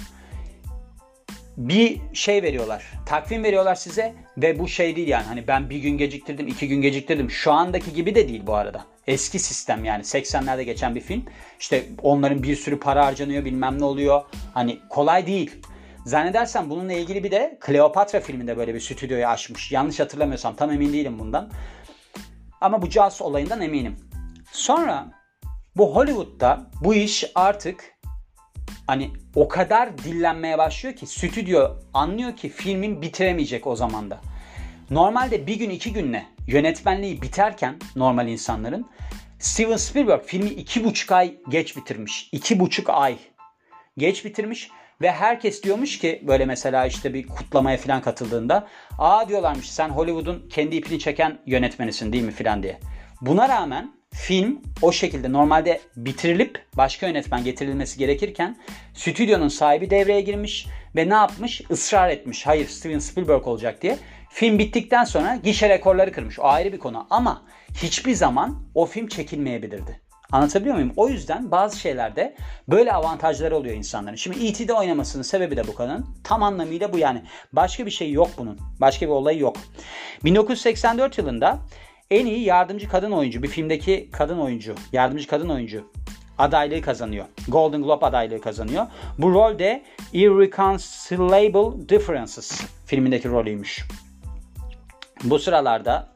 bir 1.57 2.01
şey 2.13 2.43
veriyorlar. 2.43 2.83
Takvim 3.05 3.43
veriyorlar 3.43 3.75
size 3.75 4.13
ve 4.37 4.59
bu 4.59 4.67
şey 4.67 4.95
değil 4.95 5.07
yani 5.07 5.23
hani 5.23 5.47
ben 5.47 5.69
bir 5.69 5.77
gün 5.77 5.97
geciktirdim, 5.97 6.47
iki 6.47 6.67
gün 6.67 6.81
geciktirdim. 6.81 7.31
Şu 7.31 7.51
andaki 7.51 7.93
gibi 7.93 8.15
de 8.15 8.27
değil 8.27 8.41
bu 8.47 8.55
arada. 8.55 8.85
Eski 9.07 9.39
sistem 9.39 9.85
yani 9.85 10.03
80'lerde 10.03 10.61
geçen 10.61 10.95
bir 10.95 11.01
film. 11.01 11.25
İşte 11.59 11.83
onların 12.01 12.43
bir 12.43 12.55
sürü 12.55 12.79
para 12.79 13.05
harcanıyor 13.05 13.45
bilmem 13.45 13.79
ne 13.79 13.85
oluyor. 13.85 14.21
Hani 14.53 14.79
kolay 14.89 15.27
değil. 15.27 15.51
Zannedersem 16.05 16.69
bununla 16.69 16.93
ilgili 16.93 17.23
bir 17.23 17.31
de 17.31 17.57
Kleopatra 17.61 18.19
filminde 18.19 18.57
böyle 18.57 18.73
bir 18.73 18.79
stüdyoyu 18.79 19.27
açmış. 19.27 19.71
Yanlış 19.71 19.99
hatırlamıyorsam 19.99 20.55
tam 20.55 20.71
emin 20.71 20.93
değilim 20.93 21.19
bundan. 21.19 21.51
Ama 22.61 22.81
bu 22.81 22.89
Jaws 22.89 23.21
olayından 23.21 23.61
eminim. 23.61 23.95
Sonra 24.51 25.22
bu 25.77 25.95
Hollywood'da 25.95 26.71
bu 26.81 26.93
iş 26.93 27.25
artık 27.35 27.93
hani 28.87 29.11
o 29.35 29.47
kadar 29.47 29.97
dillenmeye 29.97 30.57
başlıyor 30.57 30.95
ki 30.95 31.07
stüdyo 31.07 31.69
anlıyor 31.93 32.35
ki 32.35 32.49
filmin 32.49 33.01
bitiremeyecek 33.01 33.67
o 33.67 33.75
zamanda. 33.75 34.21
Normalde 34.89 35.47
bir 35.47 35.55
gün 35.55 35.69
iki 35.69 35.93
günle 35.93 36.25
yönetmenliği 36.47 37.21
biterken 37.21 37.75
normal 37.95 38.27
insanların 38.27 38.89
Steven 39.39 39.77
Spielberg 39.77 40.21
filmi 40.25 40.49
iki 40.49 40.83
buçuk 40.83 41.11
ay 41.11 41.37
geç 41.49 41.77
bitirmiş. 41.77 42.29
İki 42.31 42.59
buçuk 42.59 42.89
ay 42.89 43.17
geç 43.97 44.25
bitirmiş 44.25 44.69
ve 45.01 45.11
herkes 45.11 45.63
diyormuş 45.63 45.99
ki 45.99 46.23
böyle 46.27 46.45
mesela 46.45 46.85
işte 46.85 47.13
bir 47.13 47.27
kutlamaya 47.27 47.77
falan 47.77 48.01
katıldığında 48.01 48.67
aa 48.97 49.29
diyorlarmış 49.29 49.71
sen 49.71 49.89
Hollywood'un 49.89 50.49
kendi 50.49 50.75
ipini 50.75 50.99
çeken 50.99 51.39
yönetmenisin 51.45 52.13
değil 52.13 52.23
mi 52.23 52.31
filan 52.31 52.63
diye. 52.63 52.79
Buna 53.21 53.49
rağmen 53.49 53.91
film 54.13 54.61
o 54.81 54.91
şekilde 54.91 55.31
normalde 55.31 55.81
bitirilip 55.97 56.65
başka 56.73 57.07
yönetmen 57.07 57.43
getirilmesi 57.43 57.97
gerekirken 57.97 58.57
stüdyonun 58.93 59.47
sahibi 59.47 59.89
devreye 59.89 60.21
girmiş 60.21 60.67
ve 60.95 61.09
ne 61.09 61.13
yapmış? 61.13 61.61
Israr 61.69 62.09
etmiş. 62.09 62.47
Hayır 62.47 62.67
Steven 62.67 62.99
Spielberg 62.99 63.47
olacak 63.47 63.81
diye. 63.81 63.97
Film 64.29 64.59
bittikten 64.59 65.03
sonra 65.03 65.35
gişe 65.43 65.69
rekorları 65.69 66.11
kırmış. 66.11 66.39
O 66.39 66.43
ayrı 66.43 66.73
bir 66.73 66.79
konu 66.79 67.07
ama 67.09 67.41
hiçbir 67.83 68.13
zaman 68.13 68.63
o 68.75 68.85
film 68.85 69.07
çekilmeyebilirdi. 69.07 70.01
Anlatabiliyor 70.31 70.75
muyum? 70.75 70.93
O 70.95 71.09
yüzden 71.09 71.51
bazı 71.51 71.79
şeylerde 71.79 72.35
böyle 72.67 72.93
avantajları 72.93 73.57
oluyor 73.57 73.75
insanların. 73.75 74.15
Şimdi 74.15 74.47
E.T.'de 74.47 74.73
oynamasının 74.73 75.23
sebebi 75.23 75.57
de 75.57 75.67
bu 75.67 75.75
kadının. 75.75 76.05
Tam 76.23 76.43
anlamıyla 76.43 76.93
bu 76.93 76.97
yani. 76.97 77.23
Başka 77.53 77.85
bir 77.85 77.91
şey 77.91 78.11
yok 78.11 78.29
bunun. 78.37 78.59
Başka 78.81 79.05
bir 79.05 79.11
olayı 79.11 79.39
yok. 79.39 79.57
1984 80.23 81.17
yılında 81.17 81.59
en 82.13 82.25
iyi 82.25 82.43
yardımcı 82.43 82.89
kadın 82.89 83.11
oyuncu 83.11 83.43
bir 83.43 83.47
filmdeki 83.47 84.09
kadın 84.11 84.39
oyuncu, 84.39 84.75
yardımcı 84.91 85.27
kadın 85.27 85.49
oyuncu 85.49 85.91
adaylığı 86.37 86.81
kazanıyor. 86.81 87.25
Golden 87.47 87.83
Globe 87.83 88.05
adaylığı 88.05 88.41
kazanıyor. 88.41 88.87
Bu 89.17 89.33
rol 89.33 89.59
de 89.59 89.83
Irreconcilable 90.13 91.89
Differences 91.89 92.61
filmindeki 92.85 93.29
rolüymüş. 93.29 93.85
Bu 95.23 95.39
sıralarda 95.39 96.09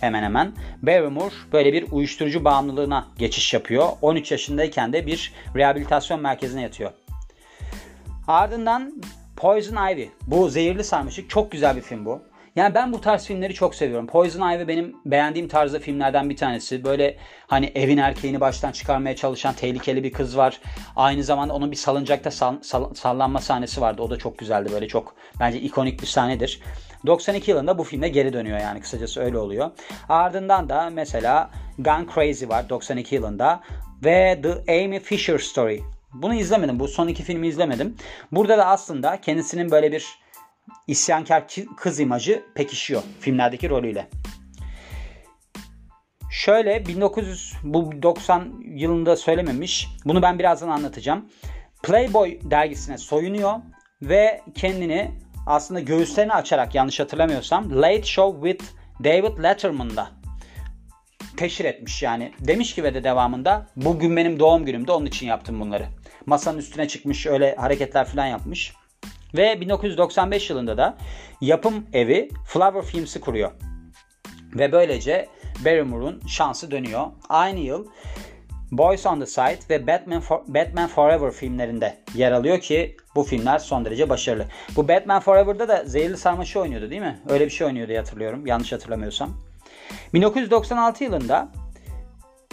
hemen 0.00 0.22
hemen 0.22 0.52
Barrymore 0.82 1.34
böyle 1.52 1.72
bir 1.72 1.86
uyuşturucu 1.92 2.44
bağımlılığına 2.44 3.08
geçiş 3.18 3.54
yapıyor. 3.54 3.88
13 4.02 4.32
yaşındayken 4.32 4.92
de 4.92 5.06
bir 5.06 5.32
rehabilitasyon 5.56 6.20
merkezine 6.20 6.62
yatıyor. 6.62 6.90
Ardından 8.28 9.02
Poison 9.36 9.92
Ivy. 9.92 10.08
Bu 10.26 10.48
zehirli 10.48 10.84
sarmaşık 10.84 11.30
çok 11.30 11.52
güzel 11.52 11.76
bir 11.76 11.80
film 11.80 12.04
bu. 12.04 12.22
Yani 12.56 12.74
ben 12.74 12.92
bu 12.92 13.00
tarz 13.00 13.26
filmleri 13.26 13.54
çok 13.54 13.74
seviyorum. 13.74 14.06
Poison 14.06 14.52
Ivy 14.52 14.68
benim 14.68 14.96
beğendiğim 15.06 15.48
tarzda 15.48 15.78
filmlerden 15.78 16.30
bir 16.30 16.36
tanesi. 16.36 16.84
Böyle 16.84 17.16
hani 17.46 17.72
evin 17.74 17.98
erkeğini 17.98 18.40
baştan 18.40 18.72
çıkarmaya 18.72 19.16
çalışan 19.16 19.54
tehlikeli 19.54 20.04
bir 20.04 20.12
kız 20.12 20.36
var. 20.36 20.60
Aynı 20.96 21.24
zamanda 21.24 21.54
onun 21.54 21.70
bir 21.70 21.76
salıncakta 21.76 22.30
sal, 22.30 22.56
sal, 22.62 22.94
sallanma 22.94 23.40
sahnesi 23.40 23.80
vardı. 23.80 24.02
O 24.02 24.10
da 24.10 24.18
çok 24.18 24.38
güzeldi. 24.38 24.72
Böyle 24.72 24.88
çok 24.88 25.14
bence 25.40 25.60
ikonik 25.60 26.00
bir 26.00 26.06
sahnedir. 26.06 26.60
92 27.06 27.50
yılında 27.50 27.78
bu 27.78 27.84
filmde 27.84 28.08
geri 28.08 28.32
dönüyor 28.32 28.58
yani 28.58 28.80
kısacası 28.80 29.20
öyle 29.20 29.38
oluyor. 29.38 29.70
Ardından 30.08 30.68
da 30.68 30.90
mesela 30.90 31.50
Gone 31.78 32.06
Crazy 32.14 32.48
var 32.48 32.68
92 32.68 33.14
yılında 33.14 33.60
ve 34.04 34.40
The 34.42 34.82
Amy 34.84 35.00
Fisher 35.00 35.38
Story. 35.38 35.80
Bunu 36.14 36.34
izlemedim. 36.34 36.80
Bu 36.80 36.88
son 36.88 37.08
iki 37.08 37.22
filmi 37.22 37.48
izlemedim. 37.48 37.96
Burada 38.32 38.58
da 38.58 38.66
aslında 38.66 39.20
kendisinin 39.20 39.70
böyle 39.70 39.92
bir 39.92 40.21
isyankar 40.86 41.44
kız 41.76 42.00
imajı 42.00 42.44
pekişiyor 42.54 43.02
filmlerdeki 43.20 43.70
rolüyle. 43.70 44.08
Şöyle 46.30 46.86
1900 46.86 47.54
bu 47.62 48.02
90 48.02 48.52
yılında 48.64 49.16
söylememiş. 49.16 49.88
Bunu 50.04 50.22
ben 50.22 50.38
birazdan 50.38 50.68
anlatacağım. 50.68 51.28
Playboy 51.82 52.38
dergisine 52.42 52.98
soyunuyor 52.98 53.54
ve 54.02 54.40
kendini 54.54 55.10
aslında 55.46 55.80
göğüslerini 55.80 56.32
açarak 56.32 56.74
yanlış 56.74 57.00
hatırlamıyorsam 57.00 57.82
Late 57.82 58.02
Show 58.02 58.50
with 58.50 58.72
David 59.04 59.42
Letterman'da 59.42 60.10
teşhir 61.36 61.64
etmiş 61.64 62.02
yani. 62.02 62.32
Demiş 62.40 62.74
ki 62.74 62.82
ve 62.82 62.94
de 62.94 63.04
devamında 63.04 63.66
bugün 63.76 64.16
benim 64.16 64.38
doğum 64.38 64.64
günümde 64.64 64.92
onun 64.92 65.06
için 65.06 65.26
yaptım 65.26 65.60
bunları. 65.60 65.86
Masanın 66.26 66.58
üstüne 66.58 66.88
çıkmış 66.88 67.26
öyle 67.26 67.54
hareketler 67.54 68.04
falan 68.06 68.26
yapmış. 68.26 68.72
Ve 69.34 69.60
1995 69.60 70.50
yılında 70.50 70.76
da 70.76 70.96
yapım 71.40 71.86
evi 71.92 72.28
Flower 72.46 72.82
Films'i 72.82 73.20
kuruyor. 73.20 73.50
Ve 74.54 74.72
böylece 74.72 75.28
Barrymore'un 75.64 76.20
şansı 76.26 76.70
dönüyor. 76.70 77.06
Aynı 77.28 77.60
yıl 77.60 77.86
Boys 78.72 79.06
on 79.06 79.20
the 79.20 79.26
Side 79.26 79.58
ve 79.70 79.86
Batman, 79.86 80.22
For- 80.22 80.54
Batman 80.54 80.88
Forever 80.88 81.30
filmlerinde 81.30 81.98
yer 82.14 82.32
alıyor 82.32 82.60
ki 82.60 82.96
bu 83.14 83.22
filmler 83.22 83.58
son 83.58 83.84
derece 83.84 84.08
başarılı. 84.08 84.44
Bu 84.76 84.88
Batman 84.88 85.20
Forever'da 85.20 85.68
da 85.68 85.84
Zehirli 85.84 86.16
Sarmaşık 86.16 86.56
oynuyordu 86.56 86.90
değil 86.90 87.00
mi? 87.00 87.20
Öyle 87.28 87.44
bir 87.44 87.50
şey 87.50 87.66
oynuyordu 87.66 87.98
hatırlıyorum. 87.98 88.46
Yanlış 88.46 88.72
hatırlamıyorsam. 88.72 89.30
1996 90.14 91.04
yılında 91.04 91.48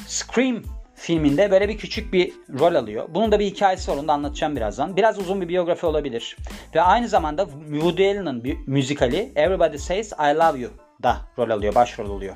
Scream 0.07 0.63
filminde 0.99 1.51
böyle 1.51 1.69
bir 1.69 1.77
küçük 1.77 2.13
bir 2.13 2.33
rol 2.59 2.75
alıyor. 2.75 3.05
Bunun 3.09 3.31
da 3.31 3.39
bir 3.39 3.45
hikayesi 3.45 3.91
var 3.91 3.97
onu 3.97 4.07
da 4.07 4.13
anlatacağım 4.13 4.55
birazdan. 4.55 4.97
Biraz 4.97 5.19
uzun 5.19 5.41
bir 5.41 5.47
biyografi 5.47 5.85
olabilir. 5.85 6.37
Ve 6.75 6.81
aynı 6.81 7.07
zamanda 7.07 7.45
Woody 7.69 8.09
Allen'ın 8.09 8.43
müzikali 8.67 9.31
Everybody 9.35 9.77
Says 9.77 10.11
I 10.11 10.35
Love 10.35 10.59
You 10.59 10.71
da 11.03 11.17
rol 11.37 11.49
alıyor, 11.49 11.75
başrol 11.75 12.09
oluyor. 12.09 12.35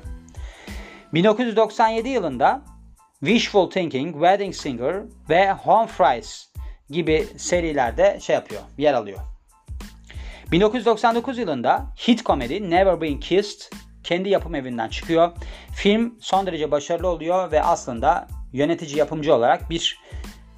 1997 1.14 2.08
yılında 2.08 2.62
Wishful 3.20 3.70
Thinking, 3.70 4.12
Wedding 4.12 4.54
Singer 4.54 5.02
ve 5.30 5.52
Home 5.52 5.86
Fries 5.86 6.48
gibi 6.90 7.26
serilerde 7.36 8.18
şey 8.20 8.34
yapıyor, 8.34 8.62
yer 8.78 8.94
alıyor. 8.94 9.18
1999 10.52 11.38
yılında 11.38 11.86
hit 12.08 12.24
komedi 12.24 12.70
Never 12.70 13.00
Been 13.00 13.20
Kissed 13.20 13.60
kendi 14.04 14.28
yapım 14.28 14.54
evinden 14.54 14.88
çıkıyor. 14.88 15.32
Film 15.74 16.14
son 16.20 16.46
derece 16.46 16.70
başarılı 16.70 17.08
oluyor 17.08 17.52
ve 17.52 17.62
aslında 17.62 18.28
yönetici 18.54 18.98
yapımcı 18.98 19.34
olarak 19.34 19.70
bir 19.70 19.98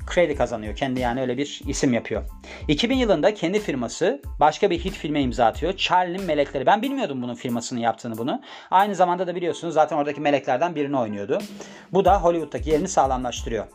kredi 0.06 0.34
kazanıyor. 0.34 0.76
Kendi 0.76 1.00
yani 1.00 1.20
öyle 1.20 1.38
bir 1.38 1.62
isim 1.66 1.92
yapıyor. 1.92 2.22
2000 2.68 2.96
yılında 2.96 3.34
kendi 3.34 3.60
firması 3.60 4.22
başka 4.40 4.70
bir 4.70 4.78
hit 4.78 4.94
filme 4.94 5.22
imza 5.22 5.46
atıyor. 5.46 5.76
Charlie'nin 5.76 6.24
Melekleri. 6.24 6.66
Ben 6.66 6.82
bilmiyordum 6.82 7.22
bunun 7.22 7.34
firmasının 7.34 7.80
yaptığını 7.80 8.18
bunu. 8.18 8.42
Aynı 8.70 8.94
zamanda 8.94 9.26
da 9.26 9.34
biliyorsunuz 9.34 9.74
zaten 9.74 9.96
oradaki 9.96 10.20
meleklerden 10.20 10.74
birini 10.74 10.98
oynuyordu. 10.98 11.38
Bu 11.92 12.04
da 12.04 12.22
Hollywood'daki 12.22 12.70
yerini 12.70 12.88
sağlamlaştırıyor. 12.88 13.66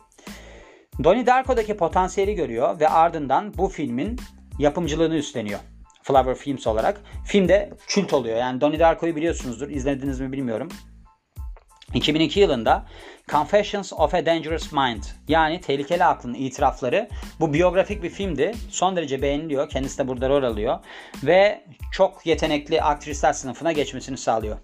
Donnie 1.04 1.26
Darko'daki 1.26 1.76
potansiyeli 1.76 2.34
görüyor 2.34 2.80
ve 2.80 2.88
ardından 2.88 3.54
bu 3.54 3.68
filmin 3.68 4.20
yapımcılığını 4.58 5.16
üstleniyor. 5.16 5.60
Flower 6.02 6.34
Films 6.34 6.66
olarak. 6.66 7.00
Filmde 7.24 7.70
kült 7.88 8.12
oluyor. 8.12 8.36
Yani 8.36 8.60
Donnie 8.60 8.80
Darko'yu 8.80 9.16
biliyorsunuzdur. 9.16 9.68
İzlediniz 9.68 10.20
mi 10.20 10.32
bilmiyorum. 10.32 10.68
2002 11.94 12.40
yılında 12.40 12.86
Confessions 13.28 13.92
of 13.92 14.14
a 14.14 14.26
Dangerous 14.26 14.72
Mind 14.72 15.02
yani 15.28 15.60
Tehlikeli 15.60 16.04
Aklın 16.04 16.34
itirafları 16.34 17.08
bu 17.40 17.52
biyografik 17.52 18.02
bir 18.02 18.10
filmdi. 18.10 18.52
Son 18.70 18.96
derece 18.96 19.22
beğeniliyor. 19.22 19.68
Kendisi 19.68 19.98
de 19.98 20.08
burada 20.08 20.28
rol 20.28 20.42
alıyor. 20.42 20.78
Ve 21.22 21.64
çok 21.92 22.26
yetenekli 22.26 22.82
aktrisler 22.82 23.32
sınıfına 23.32 23.72
geçmesini 23.72 24.18
sağlıyor. 24.18 24.58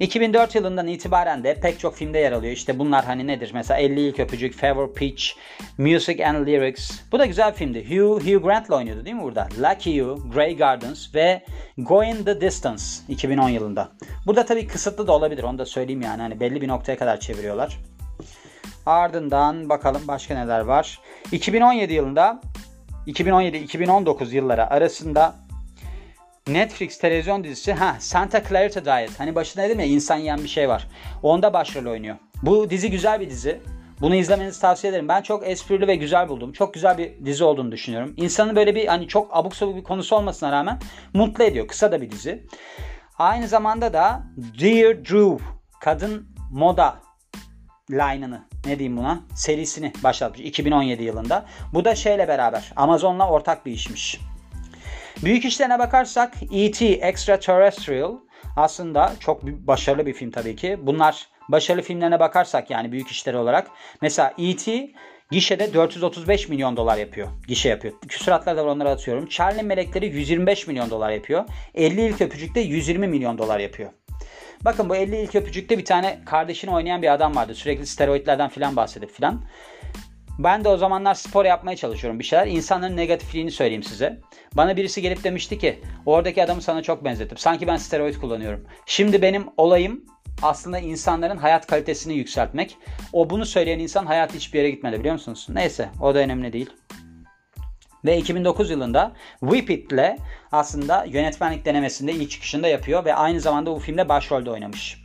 2004 0.00 0.54
yılından 0.54 0.86
itibaren 0.86 1.44
de 1.44 1.54
pek 1.60 1.80
çok 1.80 1.96
filmde 1.96 2.18
yer 2.18 2.32
alıyor. 2.32 2.52
İşte 2.52 2.78
bunlar 2.78 3.04
hani 3.04 3.26
nedir? 3.26 3.50
Mesela 3.54 3.80
50 3.80 4.00
ilk 4.00 4.20
öpücük, 4.20 4.54
Favor 4.54 4.94
Peach, 4.94 5.24
Music 5.78 6.26
and 6.26 6.46
Lyrics. 6.46 6.90
Bu 7.12 7.18
da 7.18 7.26
güzel 7.26 7.54
filmdi. 7.54 7.84
Hugh, 7.84 8.22
Hugh 8.22 8.42
Grant'la 8.42 8.76
oynuyordu 8.76 9.04
değil 9.04 9.16
mi 9.16 9.22
burada? 9.22 9.48
Lucky 9.58 9.96
You, 9.96 10.30
Grey 10.34 10.56
Gardens 10.56 11.14
ve 11.14 11.42
Going 11.78 12.24
the 12.24 12.40
Distance 12.40 12.82
2010 13.08 13.48
yılında. 13.48 13.88
Burada 14.26 14.44
tabii 14.44 14.66
kısıtlı 14.66 15.06
da 15.06 15.12
olabilir. 15.12 15.42
Onu 15.42 15.58
da 15.58 15.66
söyleyeyim 15.66 16.02
yani. 16.02 16.22
Hani 16.22 16.40
belli 16.40 16.60
bir 16.60 16.68
noktaya 16.68 16.98
kadar 16.98 17.20
çeviriyorlar. 17.20 17.78
Ardından 18.86 19.68
bakalım 19.68 20.02
başka 20.08 20.34
neler 20.34 20.60
var. 20.60 21.00
2017 21.32 21.92
yılında 21.92 22.40
2017-2019 23.06 24.34
yılları 24.34 24.70
arasında 24.70 25.34
Netflix 26.48 26.98
televizyon 26.98 27.44
dizisi 27.44 27.72
ha 27.72 27.96
Santa 27.98 28.42
Clarita 28.48 28.84
Diet. 28.84 29.20
Hani 29.20 29.34
başında 29.34 29.64
dedim 29.64 29.80
ya 29.80 29.86
insan 29.86 30.16
yiyen 30.16 30.42
bir 30.42 30.48
şey 30.48 30.68
var. 30.68 30.88
Onda 31.22 31.52
başrol 31.52 31.86
oynuyor. 31.86 32.16
Bu 32.42 32.70
dizi 32.70 32.90
güzel 32.90 33.20
bir 33.20 33.30
dizi. 33.30 33.60
Bunu 34.00 34.14
izlemenizi 34.14 34.60
tavsiye 34.60 34.90
ederim. 34.90 35.08
Ben 35.08 35.22
çok 35.22 35.48
esprili 35.48 35.86
ve 35.86 35.96
güzel 35.96 36.28
buldum. 36.28 36.52
Çok 36.52 36.74
güzel 36.74 36.98
bir 36.98 37.24
dizi 37.24 37.44
olduğunu 37.44 37.72
düşünüyorum. 37.72 38.14
İnsanı 38.16 38.56
böyle 38.56 38.74
bir 38.74 38.86
hani 38.86 39.08
çok 39.08 39.36
abuk 39.36 39.56
sabuk 39.56 39.76
bir 39.76 39.82
konusu 39.82 40.16
olmasına 40.16 40.52
rağmen 40.52 40.78
mutlu 41.14 41.44
ediyor. 41.44 41.68
Kısa 41.68 41.92
da 41.92 42.00
bir 42.00 42.10
dizi. 42.10 42.46
Aynı 43.18 43.48
zamanda 43.48 43.92
da 43.92 44.22
Dear 44.60 45.04
Drew 45.04 45.44
kadın 45.80 46.28
moda 46.52 46.96
line'ını 47.90 48.42
ne 48.66 48.78
diyeyim 48.78 48.96
buna 48.96 49.20
serisini 49.34 49.92
başlatmış 50.02 50.40
2017 50.40 51.02
yılında. 51.02 51.46
Bu 51.74 51.84
da 51.84 51.94
şeyle 51.94 52.28
beraber 52.28 52.72
Amazon'la 52.76 53.28
ortak 53.28 53.66
bir 53.66 53.72
işmiş. 53.72 54.20
Büyük 55.22 55.44
işlerine 55.44 55.78
bakarsak 55.78 56.34
E.T. 56.52 56.86
Extraterrestrial 56.86 58.16
aslında 58.56 59.12
çok 59.20 59.42
başarılı 59.42 60.06
bir 60.06 60.12
film 60.12 60.30
tabii 60.30 60.56
ki. 60.56 60.78
Bunlar 60.82 61.28
başarılı 61.48 61.82
filmlerine 61.82 62.20
bakarsak 62.20 62.70
yani 62.70 62.92
büyük 62.92 63.08
işleri 63.08 63.36
olarak. 63.36 63.70
Mesela 64.02 64.34
E.T. 64.38 64.90
gişede 65.30 65.74
435 65.74 66.48
milyon 66.48 66.76
dolar 66.76 66.96
yapıyor. 66.96 67.28
Gişe 67.48 67.68
yapıyor. 67.68 67.94
Küsuratlar 68.08 68.56
da 68.56 68.64
onları 68.64 68.90
atıyorum. 68.90 69.26
Charlie 69.26 69.62
Melekleri 69.62 70.06
125 70.06 70.66
milyon 70.66 70.90
dolar 70.90 71.10
yapıyor. 71.10 71.44
50 71.74 72.00
ilk 72.00 72.20
öpücükte 72.20 72.60
120 72.60 73.08
milyon 73.08 73.38
dolar 73.38 73.58
yapıyor. 73.58 73.90
Bakın 74.64 74.88
bu 74.88 74.96
50 74.96 75.16
ilk 75.16 75.34
öpücükte 75.34 75.78
bir 75.78 75.84
tane 75.84 76.18
kardeşini 76.26 76.70
oynayan 76.70 77.02
bir 77.02 77.12
adam 77.12 77.36
vardı. 77.36 77.54
Sürekli 77.54 77.86
steroidlerden 77.86 78.48
filan 78.48 78.76
bahsedip 78.76 79.10
filan. 79.10 79.42
Ben 80.38 80.64
de 80.64 80.68
o 80.68 80.76
zamanlar 80.76 81.14
spor 81.14 81.44
yapmaya 81.44 81.76
çalışıyorum 81.76 82.18
bir 82.18 82.24
şeyler. 82.24 82.46
İnsanların 82.46 82.96
negatifliğini 82.96 83.50
söyleyeyim 83.50 83.82
size. 83.82 84.20
Bana 84.54 84.76
birisi 84.76 85.02
gelip 85.02 85.24
demişti 85.24 85.58
ki 85.58 85.80
oradaki 86.06 86.44
adamı 86.44 86.62
sana 86.62 86.82
çok 86.82 87.04
benzetip 87.04 87.40
sanki 87.40 87.66
ben 87.66 87.76
steroid 87.76 88.14
kullanıyorum. 88.14 88.66
Şimdi 88.86 89.22
benim 89.22 89.46
olayım 89.56 90.04
aslında 90.42 90.78
insanların 90.78 91.36
hayat 91.36 91.66
kalitesini 91.66 92.14
yükseltmek. 92.14 92.76
O 93.12 93.30
bunu 93.30 93.46
söyleyen 93.46 93.78
insan 93.78 94.06
hayat 94.06 94.34
hiçbir 94.34 94.58
yere 94.58 94.70
gitmedi 94.70 95.00
biliyor 95.00 95.12
musunuz? 95.12 95.46
Neyse 95.48 95.88
o 96.00 96.14
da 96.14 96.18
önemli 96.18 96.52
değil. 96.52 96.70
Ve 98.04 98.18
2009 98.18 98.70
yılında 98.70 99.12
Whip 99.40 99.70
It'le 99.70 100.16
aslında 100.52 101.04
yönetmenlik 101.04 101.64
denemesinde 101.64 102.12
ilk 102.12 102.30
çıkışında 102.30 102.68
yapıyor 102.68 103.04
ve 103.04 103.14
aynı 103.14 103.40
zamanda 103.40 103.70
bu 103.70 103.78
filmde 103.78 104.08
başrolde 104.08 104.50
oynamış. 104.50 105.04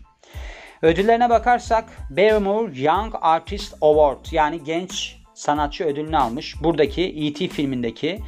Ödüllerine 0.82 1.30
bakarsak 1.30 1.86
Barrymore 2.10 2.82
Young 2.82 3.16
Artist 3.22 3.76
Award 3.82 4.26
yani 4.32 4.64
genç 4.64 5.19
sanatçı 5.40 5.84
ödülünü 5.84 6.18
almış. 6.18 6.64
Buradaki 6.64 7.02
E.T. 7.02 7.48
filmindeki 7.48 8.20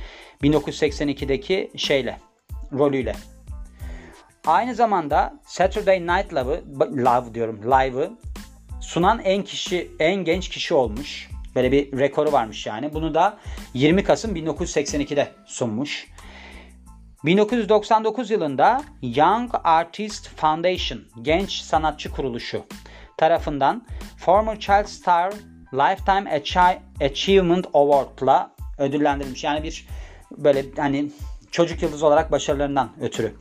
1982'deki 0.43 1.71
şeyle, 1.75 2.19
rolüyle. 2.73 3.15
Aynı 4.45 4.75
zamanda 4.75 5.33
Saturday 5.45 6.01
Night 6.01 6.33
Live'ı, 6.33 6.63
Love 7.05 7.33
diyorum, 7.33 7.61
Live'ı 7.63 8.11
sunan 8.81 9.19
en 9.19 9.43
kişi, 9.43 9.91
en 9.99 10.15
genç 10.15 10.49
kişi 10.49 10.73
olmuş. 10.73 11.29
Böyle 11.55 11.71
bir 11.71 11.99
rekoru 11.99 12.31
varmış 12.31 12.65
yani. 12.65 12.93
Bunu 12.93 13.13
da 13.13 13.37
20 13.73 14.03
Kasım 14.03 14.35
1982'de 14.35 15.31
sunmuş. 15.45 16.07
1999 17.25 18.31
yılında 18.31 18.83
Young 19.01 19.51
Artist 19.63 20.29
Foundation, 20.35 20.99
Genç 21.21 21.51
Sanatçı 21.51 22.11
Kuruluşu 22.11 22.65
tarafından 23.17 23.85
Former 24.17 24.59
Child 24.59 24.85
Star 24.85 25.33
Lifetime 25.73 26.41
Achievement 27.01 27.67
Award'la 27.73 28.51
ödüllendirilmiş. 28.77 29.43
Yani 29.43 29.63
bir 29.63 29.87
böyle 30.31 30.65
hani 30.77 31.11
çocuk 31.51 31.81
yıldız 31.81 32.03
olarak 32.03 32.31
başarılarından 32.31 32.89
ötürü. 33.01 33.33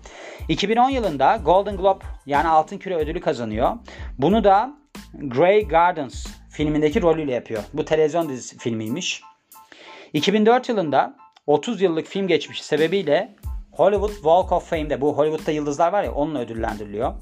2010 0.48 0.90
yılında 0.90 1.36
Golden 1.44 1.76
Globe 1.76 2.04
yani 2.26 2.48
Altın 2.48 2.78
Küre 2.78 2.96
ödülü 2.96 3.20
kazanıyor. 3.20 3.76
Bunu 4.18 4.44
da 4.44 4.74
Grey 5.14 5.68
Gardens 5.68 6.26
filmindeki 6.50 7.02
rolüyle 7.02 7.32
yapıyor. 7.32 7.62
Bu 7.72 7.84
televizyon 7.84 8.28
dizisi 8.28 8.58
filmiymiş. 8.58 9.22
2004 10.12 10.68
yılında 10.68 11.16
30 11.46 11.82
yıllık 11.82 12.06
film 12.06 12.28
geçmişi 12.28 12.64
sebebiyle 12.64 13.36
Hollywood 13.72 14.12
Walk 14.14 14.52
of 14.52 14.70
Fame'de 14.70 15.00
bu 15.00 15.18
Hollywood'da 15.18 15.50
yıldızlar 15.50 15.92
var 15.92 16.02
ya 16.02 16.12
onunla 16.12 16.38
ödüllendiriliyor. 16.38 17.14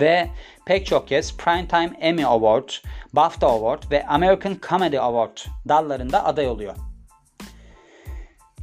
Ve 0.00 0.28
pek 0.66 0.86
çok 0.86 1.08
kez 1.08 1.36
Primetime 1.36 1.90
Emmy 2.00 2.24
Award, 2.24 2.68
BAFTA 3.12 3.46
Award 3.46 3.82
ve 3.90 4.06
American 4.06 4.56
Comedy 4.68 4.98
Award 4.98 5.38
dallarında 5.68 6.24
aday 6.24 6.48
oluyor. 6.48 6.74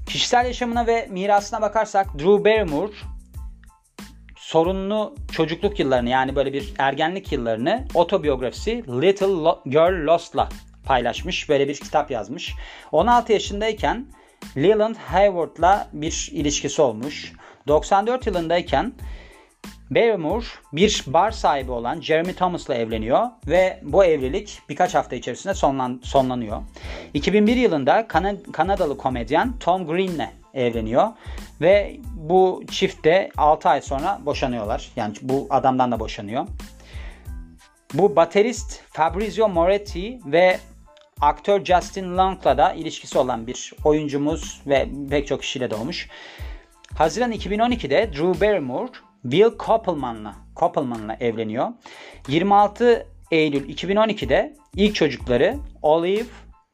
Kişisel 0.08 0.45
yaşamına 0.45 0.88
ve 0.88 1.08
mirasına 1.12 1.62
bakarsak 1.62 2.19
Drew 2.19 2.45
Barrymore 2.45 2.93
sorunlu 4.36 5.15
çocukluk 5.32 5.80
yıllarını 5.80 6.10
yani 6.10 6.36
böyle 6.36 6.54
bir 6.54 6.74
ergenlik 6.78 7.32
yıllarını 7.32 7.86
otobiyografisi 7.93 8.84
Little 9.02 9.56
Girl 9.65 10.08
Lost'la 10.08 10.50
paylaşmış. 10.86 11.50
Böyle 11.50 11.67
bir 11.67 11.76
kitap 11.76 12.12
yazmış. 12.12 12.54
16 12.91 13.34
yaşındayken 13.34 14.08
Leland 14.58 14.95
Hayward'la 14.95 15.88
bir 15.93 16.30
ilişkisi 16.32 16.82
olmuş. 16.82 17.34
94 17.67 18.28
yılındayken 18.28 18.93
Barrymore 19.89 20.45
bir 20.74 21.04
bar 21.08 21.32
sahibi 21.32 21.71
olan 21.71 22.02
Jeremy 22.02 22.34
Thomas'la 22.34 22.76
evleniyor 22.76 23.28
ve 23.48 23.80
bu 23.84 24.06
evlilik 24.06 24.62
birkaç 24.69 24.95
hafta 24.95 25.15
içerisinde 25.15 25.54
sonlan, 25.54 26.02
sonlanıyor. 26.04 26.62
2001 27.13 27.56
yılında 27.56 28.08
Kan 28.08 28.38
Kanadalı 28.52 28.98
komedyen 28.98 29.54
Tom 29.60 29.88
Green'le 29.88 30.30
evleniyor 30.54 31.08
ve 31.62 31.98
bu 32.15 32.63
çift 32.71 33.06
de 33.06 33.32
6 33.38 33.69
ay 33.69 33.82
sonra 33.82 34.19
boşanıyorlar. 34.26 34.91
Yani 34.95 35.13
bu 35.21 35.48
adamdan 35.50 35.91
da 35.91 36.00
boşanıyor. 36.00 36.48
Bu 37.93 38.15
baterist 38.15 38.82
Fabrizio 38.89 39.50
Moretti 39.50 40.19
ve 40.26 40.60
aktör 41.21 41.65
Justin 41.65 42.17
Long'la 42.17 42.58
da 42.58 42.74
ilişkisi 42.74 43.17
olan 43.17 43.48
bir 43.48 43.74
oyuncumuz 43.84 44.62
ve 44.67 44.89
pek 45.10 45.28
çok 45.28 45.41
kişiyle 45.41 45.71
doğmuş. 45.71 46.10
Haziran 46.98 47.32
2012'de 47.32 48.13
Drew 48.13 48.48
Barrymore 48.48 48.91
Will 49.31 49.57
Koppelman'la 49.57 50.35
Koppelman'la 50.55 51.17
evleniyor. 51.19 51.67
26 52.27 53.07
Eylül 53.31 53.69
2012'de 53.69 54.55
ilk 54.75 54.95
çocukları 54.95 55.57
Olive 55.81 56.25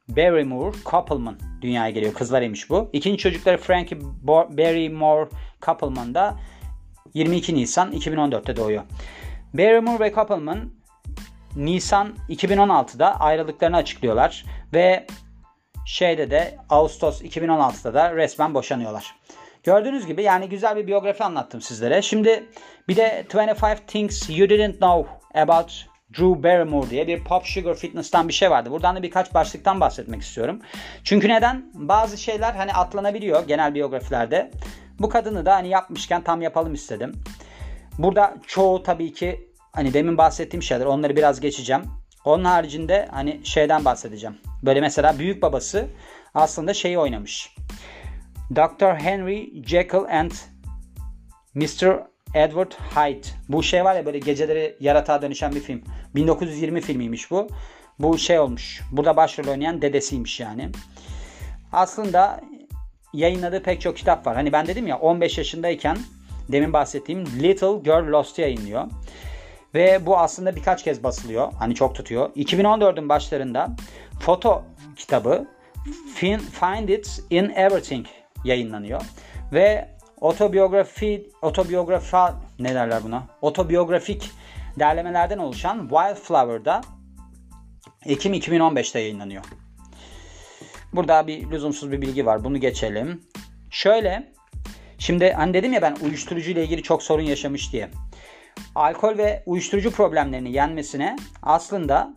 Barrymore 0.08 0.76
Koppelman 0.84 1.38
dünyaya 1.62 1.90
geliyor. 1.90 2.14
Kızlarıymış 2.14 2.70
bu. 2.70 2.90
İkinci 2.92 3.18
çocukları 3.18 3.58
Frankie 3.58 3.98
Barrymore 4.22 5.28
Koppelman 5.60 6.14
da 6.14 6.36
22 7.14 7.54
Nisan 7.54 7.92
2014'te 7.92 8.56
doğuyor. 8.56 8.82
Barrymore 9.54 10.04
ve 10.04 10.12
Koppelman 10.12 10.70
Nisan 11.56 12.14
2016'da 12.28 13.20
ayrılıklarını 13.20 13.76
açıklıyorlar 13.76 14.44
ve 14.72 15.06
şeyde 15.86 16.30
de 16.30 16.58
Ağustos 16.70 17.22
2016'da 17.22 17.94
da 17.94 18.16
resmen 18.16 18.54
boşanıyorlar. 18.54 19.14
Gördüğünüz 19.62 20.06
gibi 20.06 20.22
yani 20.22 20.48
güzel 20.48 20.76
bir 20.76 20.86
biyografi 20.86 21.24
anlattım 21.24 21.60
sizlere. 21.60 22.02
Şimdi 22.02 22.44
bir 22.88 22.96
de 22.96 23.26
25 23.34 23.78
Things 23.86 24.30
You 24.30 24.48
Didn't 24.48 24.76
Know 24.76 25.10
About 25.34 25.86
Drew 26.12 26.42
Barrymore 26.42 26.90
diye 26.90 27.06
bir 27.06 27.24
Pop 27.24 27.46
Sugar 27.46 27.74
Fitness'tan 27.74 28.28
bir 28.28 28.32
şey 28.32 28.50
vardı. 28.50 28.70
Buradan 28.70 28.96
da 28.96 29.02
birkaç 29.02 29.34
başlıktan 29.34 29.80
bahsetmek 29.80 30.22
istiyorum. 30.22 30.60
Çünkü 31.04 31.28
neden? 31.28 31.70
Bazı 31.74 32.18
şeyler 32.18 32.52
hani 32.52 32.72
atlanabiliyor 32.72 33.46
genel 33.46 33.74
biyografilerde. 33.74 34.50
Bu 34.98 35.08
kadını 35.08 35.46
da 35.46 35.54
hani 35.54 35.68
yapmışken 35.68 36.24
tam 36.24 36.42
yapalım 36.42 36.74
istedim. 36.74 37.22
Burada 37.98 38.34
çoğu 38.46 38.82
tabii 38.82 39.12
ki 39.12 39.48
hani 39.72 39.94
demin 39.94 40.18
bahsettiğim 40.18 40.62
şeyler 40.62 40.86
onları 40.86 41.16
biraz 41.16 41.40
geçeceğim. 41.40 41.82
Onun 42.24 42.44
haricinde 42.44 43.08
hani 43.10 43.40
şeyden 43.44 43.84
bahsedeceğim. 43.84 44.38
Böyle 44.62 44.80
mesela 44.80 45.18
büyük 45.18 45.42
babası 45.42 45.86
aslında 46.34 46.74
şeyi 46.74 46.98
oynamış. 46.98 47.54
Dr. 48.56 48.94
Henry 48.94 49.62
Jekyll 49.66 50.04
and 50.10 50.32
Mr. 51.54 52.06
Edward 52.34 52.72
Hyde. 52.72 53.28
Bu 53.48 53.62
şey 53.62 53.84
var 53.84 53.94
ya 53.94 54.06
böyle 54.06 54.18
geceleri 54.18 54.76
yaratığa 54.80 55.22
dönüşen 55.22 55.54
bir 55.54 55.60
film. 55.60 55.82
1920 56.14 56.80
filmiymiş 56.80 57.30
bu. 57.30 57.48
Bu 57.98 58.18
şey 58.18 58.38
olmuş. 58.38 58.82
Burada 58.92 59.16
başrol 59.16 59.48
oynayan 59.48 59.82
dedesiymiş 59.82 60.40
yani. 60.40 60.70
Aslında 61.72 62.40
yayınladığı 63.12 63.62
pek 63.62 63.80
çok 63.80 63.96
kitap 63.96 64.26
var. 64.26 64.34
Hani 64.34 64.52
ben 64.52 64.66
dedim 64.66 64.86
ya 64.86 64.98
15 64.98 65.38
yaşındayken 65.38 65.98
demin 66.48 66.72
bahsettiğim 66.72 67.26
Little 67.26 67.78
Girl 67.84 68.12
Lost 68.12 68.38
yayınlıyor. 68.38 68.84
Ve 69.74 70.06
bu 70.06 70.18
aslında 70.18 70.56
birkaç 70.56 70.84
kez 70.84 71.04
basılıyor. 71.04 71.52
Hani 71.52 71.74
çok 71.74 71.94
tutuyor. 71.94 72.30
2014'ün 72.30 73.08
başlarında 73.08 73.68
foto 74.20 74.64
kitabı 74.96 75.48
Find 76.60 76.88
It 76.88 77.22
in 77.30 77.48
Everything 77.48 78.06
yayınlanıyor. 78.44 79.02
Ve 79.52 79.88
otobiyografi, 80.20 81.30
otobiyografi 81.42 82.16
ne 82.58 82.74
derler 82.74 83.04
buna? 83.04 83.26
Otobiyografik 83.40 84.30
derlemelerden 84.78 85.38
oluşan 85.38 85.88
Wildflower'da 85.88 86.80
Ekim 88.06 88.34
2015'te 88.34 89.00
yayınlanıyor. 89.00 89.44
Burada 90.92 91.26
bir 91.26 91.50
lüzumsuz 91.50 91.92
bir 91.92 92.02
bilgi 92.02 92.26
var. 92.26 92.44
Bunu 92.44 92.60
geçelim. 92.60 93.22
Şöyle 93.70 94.32
Şimdi 95.02 95.32
hani 95.32 95.54
dedim 95.54 95.72
ya 95.72 95.82
ben 95.82 95.96
uyuşturucu 96.04 96.50
ile 96.50 96.64
ilgili 96.64 96.82
çok 96.82 97.02
sorun 97.02 97.22
yaşamış 97.22 97.72
diye. 97.72 97.88
Alkol 98.74 99.18
ve 99.18 99.42
uyuşturucu 99.46 99.90
problemlerini 99.90 100.52
yenmesine 100.52 101.16
aslında 101.42 102.16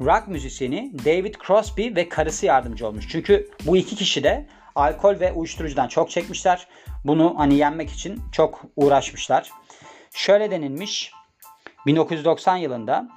rock 0.00 0.28
müzisyeni 0.28 0.92
David 1.04 1.34
Crosby 1.46 1.94
ve 1.96 2.08
karısı 2.08 2.46
yardımcı 2.46 2.86
olmuş. 2.86 3.08
Çünkü 3.08 3.50
bu 3.66 3.76
iki 3.76 3.96
kişi 3.96 4.24
de 4.24 4.46
alkol 4.74 5.20
ve 5.20 5.32
uyuşturucudan 5.32 5.88
çok 5.88 6.10
çekmişler. 6.10 6.66
Bunu 7.04 7.34
hani 7.38 7.54
yenmek 7.54 7.90
için 7.90 8.20
çok 8.32 8.62
uğraşmışlar. 8.76 9.50
Şöyle 10.14 10.50
denilmiş 10.50 11.12
1990 11.86 12.56
yılında 12.56 13.08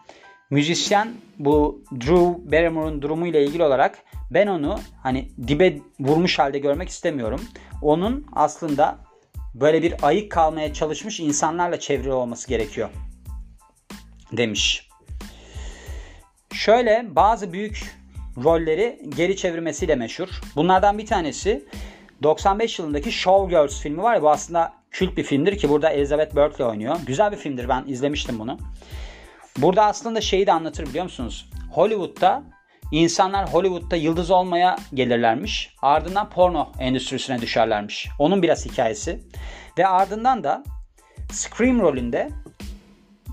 müzisyen 0.50 1.14
bu 1.40 1.84
Drew 1.92 2.52
Barrymore'un 2.52 3.02
durumu 3.02 3.28
ile 3.28 3.46
ilgili 3.46 3.64
olarak 3.64 3.98
ben 4.32 4.48
onu 4.48 4.80
hani 5.04 5.32
dibe 5.48 5.78
vurmuş 6.00 6.40
halde 6.40 6.60
görmek 6.60 6.90
istemiyorum. 6.90 7.42
Onun 7.82 8.28
aslında 8.34 8.98
böyle 9.54 9.84
bir 9.84 9.94
ayık 10.02 10.32
kalmaya 10.32 10.74
çalışmış 10.74 11.20
insanlarla 11.20 11.80
çevrili 11.80 12.14
olması 12.14 12.48
gerekiyor 12.48 12.90
demiş. 14.32 14.90
Şöyle 16.54 17.06
bazı 17.10 17.54
büyük 17.54 17.96
rolleri 18.44 19.00
geri 19.18 19.36
çevirmesiyle 19.36 19.96
meşhur. 19.96 20.30
Bunlardan 20.56 20.98
bir 20.98 21.06
tanesi 21.06 21.66
95 22.24 22.80
yılındaki 22.80 23.12
Showgirls 23.12 23.82
filmi 23.82 24.04
var 24.04 24.16
ya 24.16 24.22
bu 24.22 24.30
aslında 24.30 24.74
kült 24.92 25.18
bir 25.18 25.24
filmdir 25.24 25.58
ki 25.58 25.70
burada 25.70 25.90
Elizabeth 25.90 26.36
Berkley 26.36 26.68
oynuyor. 26.68 26.96
Güzel 27.06 27.32
bir 27.32 27.38
filmdir 27.38 27.70
ben 27.70 27.84
izlemiştim 27.88 28.40
bunu. 28.40 28.58
Burada 29.58 29.86
aslında 29.86 30.22
şeyi 30.22 30.48
de 30.48 30.52
anlatır 30.52 30.86
biliyor 30.86 31.04
musunuz? 31.04 31.50
Hollywood'da 31.72 32.44
insanlar 32.92 33.54
Hollywood'da 33.54 33.96
yıldız 33.96 34.32
olmaya 34.32 34.76
gelirlermiş. 34.94 35.76
Ardından 35.82 36.30
porno 36.30 36.72
endüstrisine 36.80 37.42
düşerlermiş. 37.42 38.08
Onun 38.20 38.44
biraz 38.44 38.66
hikayesi. 38.66 39.20
Ve 39.78 39.88
ardından 39.88 40.44
da 40.44 40.64
Scream 41.32 41.80
rolünde 41.80 42.30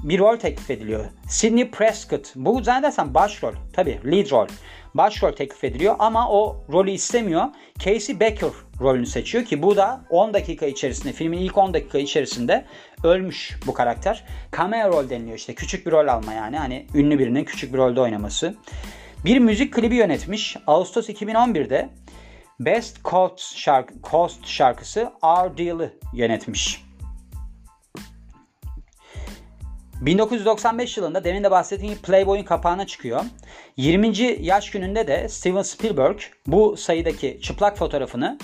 bir 0.02 0.18
rol 0.18 0.36
teklif 0.36 0.70
ediliyor. 0.70 1.04
Sidney 1.28 1.70
Prescott. 1.70 2.32
Bu 2.36 2.62
zannedersem 2.62 3.14
başrol. 3.14 3.52
Tabii 3.72 4.00
lead 4.10 4.30
rol. 4.30 4.46
Başrol 4.94 5.32
teklif 5.32 5.64
ediliyor 5.64 5.96
ama 5.98 6.30
o 6.30 6.64
rolü 6.72 6.90
istemiyor. 6.90 7.44
Casey 7.78 8.20
Becker 8.20 8.50
rolünü 8.80 9.06
seçiyor 9.06 9.44
ki 9.44 9.62
bu 9.62 9.76
da 9.76 10.04
10 10.10 10.34
dakika 10.34 10.66
içerisinde 10.66 11.12
filmin 11.12 11.38
ilk 11.38 11.58
10 11.58 11.74
dakika 11.74 11.98
içerisinde 11.98 12.64
ölmüş 13.04 13.58
bu 13.66 13.74
karakter. 13.74 14.24
Cameo 14.56 14.88
rol 14.88 15.10
deniliyor 15.10 15.36
işte 15.36 15.54
küçük 15.54 15.86
bir 15.86 15.92
rol 15.92 16.08
alma 16.08 16.32
yani 16.32 16.58
hani 16.58 16.86
ünlü 16.94 17.18
birinin 17.18 17.44
küçük 17.44 17.72
bir 17.72 17.78
rolde 17.78 18.00
oynaması. 18.00 18.54
Bir 19.24 19.38
müzik 19.38 19.74
klibi 19.74 19.96
yönetmiş. 19.96 20.56
Ağustos 20.66 21.08
2011'de 21.08 21.88
Best 22.60 23.04
Coast, 23.04 23.56
şarkı, 23.56 23.94
Coast 24.10 24.46
şarkısı 24.46 25.12
Our 25.22 25.58
Deal'ı 25.58 25.92
yönetmiş. 26.14 26.91
1995 30.06 30.96
yılında 30.96 31.24
demin 31.24 31.44
de 31.44 31.50
bahsettiğim 31.50 31.98
Playboy'un 31.98 32.44
kapağına 32.44 32.86
çıkıyor. 32.86 33.20
20. 33.76 34.18
yaş 34.40 34.70
gününde 34.70 35.06
de 35.06 35.28
Steven 35.28 35.62
Spielberg 35.62 36.20
bu 36.46 36.76
sayıdaki 36.76 37.40
çıplak 37.42 37.78
fotoğrafını 37.78 38.38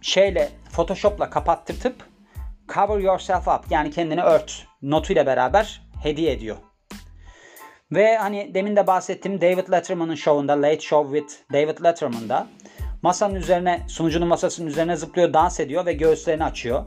şeyle 0.00 0.48
Photoshop'la 0.72 1.30
kapattırtıp 1.30 1.94
Cover 2.74 2.98
Yourself 2.98 3.48
Up 3.48 3.64
yani 3.70 3.90
kendini 3.90 4.22
ört 4.22 4.66
notuyla 4.82 5.26
beraber 5.26 5.82
hediye 6.02 6.32
ediyor. 6.32 6.56
Ve 7.92 8.16
hani 8.16 8.54
demin 8.54 8.76
de 8.76 8.86
bahsettiğim 8.86 9.40
David 9.40 9.72
Letterman'ın 9.72 10.14
şovunda 10.14 10.62
Late 10.62 10.80
Show 10.80 11.18
with 11.18 11.52
David 11.52 11.84
Letterman'da 11.84 12.46
masanın 13.02 13.34
üzerine 13.34 13.82
sunucunun 13.88 14.28
masasının 14.28 14.66
üzerine 14.66 14.96
zıplıyor, 14.96 15.32
dans 15.32 15.60
ediyor 15.60 15.86
ve 15.86 15.92
göğüslerini 15.92 16.44
açıyor. 16.44 16.84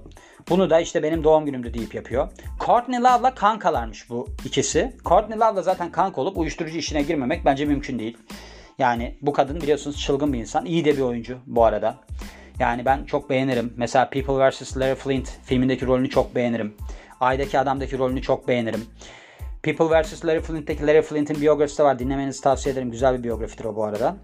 Bunu 0.49 0.69
da 0.69 0.80
işte 0.80 1.04
benim 1.04 1.23
doğum 1.23 1.45
günümdü 1.45 1.73
deyip 1.73 1.95
yapıyor. 1.95 2.30
Courtney 2.60 2.99
Love'la 2.99 3.36
kankalarmış 3.36 4.10
bu 4.10 4.28
ikisi. 4.45 4.93
Courtney 5.06 5.39
Love'la 5.39 5.62
zaten 5.62 5.91
kanka 5.91 6.21
olup 6.21 6.38
uyuşturucu 6.38 6.78
işine 6.78 7.02
girmemek 7.02 7.45
bence 7.45 7.65
mümkün 7.65 7.99
değil. 7.99 8.17
Yani 8.80 9.17
bu 9.21 9.34
kadın 9.34 9.62
biliyorsunuz 9.62 9.99
çılgın 10.02 10.34
bir 10.34 10.39
insan. 10.39 10.65
İyi 10.65 10.86
de 10.86 10.97
bir 10.97 11.02
oyuncu 11.02 11.38
bu 11.45 11.65
arada. 11.65 11.97
Yani 12.60 12.86
ben 12.86 13.06
çok 13.06 13.30
beğenirim. 13.30 13.73
Mesela 13.78 14.10
People 14.10 14.49
vs. 14.49 14.78
Larry 14.78 14.95
Flint 14.95 15.30
filmindeki 15.43 15.86
rolünü 15.86 16.10
çok 16.10 16.36
beğenirim. 16.36 16.76
Ay'daki 17.19 17.60
adamdaki 17.60 17.97
rolünü 17.97 18.21
çok 18.21 18.47
beğenirim. 18.47 18.86
People 19.63 20.02
vs. 20.02 20.26
Larry 20.26 20.41
Flint'teki 20.41 20.88
Larry 20.88 21.02
Flint'in 21.02 21.41
biyografisi 21.41 21.80
de 21.80 21.84
var. 21.84 21.99
Dinlemenizi 21.99 22.41
tavsiye 22.41 22.73
ederim. 22.73 22.91
Güzel 22.91 23.17
bir 23.17 23.23
biyografidir 23.23 23.65
o 23.65 23.76
bu 23.76 23.84
arada. 23.84 24.15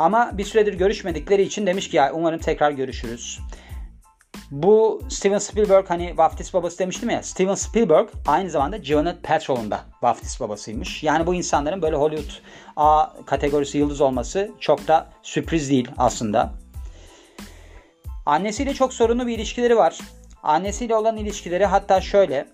Ama 0.00 0.38
bir 0.38 0.44
süredir 0.44 0.74
görüşmedikleri 0.74 1.42
için 1.42 1.66
demiş 1.66 1.88
ki 1.88 1.96
ya 1.96 2.12
umarım 2.14 2.38
tekrar 2.38 2.70
görüşürüz. 2.70 3.40
Bu 4.50 5.02
Steven 5.08 5.38
Spielberg 5.38 5.90
hani 5.90 6.18
vaftiz 6.18 6.54
babası 6.54 6.78
demiştim 6.78 7.10
ya. 7.10 7.22
Steven 7.22 7.54
Spielberg 7.54 8.08
aynı 8.26 8.50
zamanda 8.50 8.76
Gwyneth 8.76 9.22
Paltrow'un 9.22 9.70
da 9.70 9.80
vaftiz 10.02 10.40
babasıymış. 10.40 11.02
Yani 11.02 11.26
bu 11.26 11.34
insanların 11.34 11.82
böyle 11.82 11.96
Hollywood 11.96 12.42
A 12.76 13.12
kategorisi 13.26 13.78
yıldız 13.78 14.00
olması 14.00 14.50
çok 14.60 14.88
da 14.88 15.10
sürpriz 15.22 15.70
değil 15.70 15.88
aslında. 15.98 16.52
Annesiyle 18.26 18.74
çok 18.74 18.94
sorunlu 18.94 19.26
bir 19.26 19.38
ilişkileri 19.38 19.76
var. 19.76 19.98
Annesiyle 20.42 20.96
olan 20.96 21.16
ilişkileri 21.16 21.64
hatta 21.66 22.00
şöyle 22.00 22.46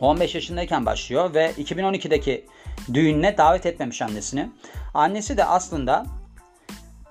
15 0.00 0.34
yaşındayken 0.34 0.86
başlıyor 0.86 1.34
ve 1.34 1.50
2012'deki 1.50 2.46
düğününe 2.94 3.38
davet 3.38 3.66
etmemiş 3.66 4.02
annesini. 4.02 4.50
Annesi 4.94 5.36
de 5.36 5.44
aslında 5.44 6.06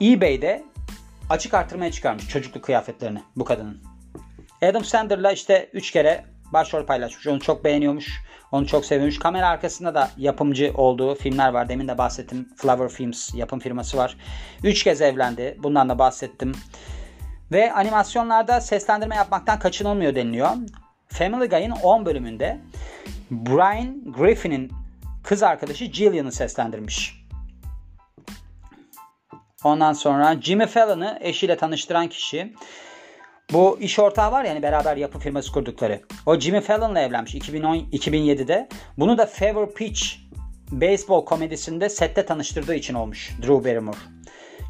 eBay'de 0.01 0.63
açık 1.30 1.54
artırmaya 1.54 1.91
çıkarmış 1.91 2.28
çocukluk 2.28 2.63
kıyafetlerini 2.63 3.21
bu 3.36 3.45
kadının. 3.45 3.82
Adam 4.62 4.84
Sandler'la 4.84 5.32
işte 5.32 5.69
3 5.73 5.91
kere 5.91 6.25
başrol 6.54 6.86
paylaşmış. 6.86 7.28
Onu 7.28 7.39
çok 7.39 7.63
beğeniyormuş. 7.63 8.21
Onu 8.51 8.67
çok 8.67 8.86
seviyormuş. 8.86 9.19
Kamera 9.19 9.47
arkasında 9.47 9.95
da 9.95 10.10
yapımcı 10.17 10.73
olduğu 10.75 11.15
filmler 11.15 11.49
var. 11.49 11.69
Demin 11.69 11.88
de 11.88 11.97
bahsettim. 11.97 12.49
Flower 12.58 12.89
Films 12.89 13.36
yapım 13.36 13.60
firması 13.60 13.97
var. 13.97 14.17
3 14.63 14.84
kez 14.84 15.01
evlendi. 15.01 15.58
Bundan 15.63 15.89
da 15.89 15.99
bahsettim. 15.99 16.51
Ve 17.51 17.73
animasyonlarda 17.73 18.62
seslendirme 18.62 19.15
yapmaktan 19.15 19.60
kaçınılmıyor 19.60 20.15
deniliyor. 20.15 20.49
Family 21.08 21.49
Guy'ın 21.49 21.71
10 21.71 22.06
bölümünde 22.06 22.60
Brian 23.32 24.13
Griffin'in 24.13 24.71
kız 25.25 25.43
arkadaşı 25.43 25.85
Jillian'ı 25.93 26.31
seslendirmiş. 26.31 27.25
Ondan 29.63 29.93
sonra 29.93 30.41
Jimmy 30.41 30.65
Fallon'ı 30.65 31.17
eşiyle 31.21 31.57
tanıştıran 31.57 32.09
kişi 32.09 32.53
bu 33.53 33.77
iş 33.79 33.99
ortağı 33.99 34.31
var 34.31 34.43
yani 34.43 34.63
beraber 34.63 34.97
yapı 34.97 35.19
firması 35.19 35.51
kurdukları. 35.51 36.01
O 36.25 36.39
Jimmy 36.39 36.61
Fallon'la 36.61 36.99
evlenmiş 36.99 37.35
2010 37.35 37.75
2007'de. 37.75 38.69
Bunu 38.97 39.17
da 39.17 39.25
Fever 39.25 39.73
Pitch 39.73 40.01
beyzbol 40.71 41.25
komedisinde 41.25 41.89
sette 41.89 42.25
tanıştırdığı 42.25 42.75
için 42.75 42.93
olmuş 42.93 43.31
Drew 43.41 43.69
Barrymore. 43.69 43.97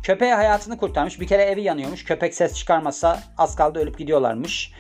Köpeği 0.04 0.34
hayatını 0.34 0.78
kurtarmış. 0.78 1.20
Bir 1.20 1.28
kere 1.28 1.44
evi 1.44 1.62
yanıyormuş. 1.62 2.04
Köpek 2.04 2.36
ses 2.36 2.54
çıkarmasa 2.54 3.24
az 3.38 3.56
kaldı 3.56 3.80
ölüp 3.80 3.98
gidiyorlarmış. 3.98 4.72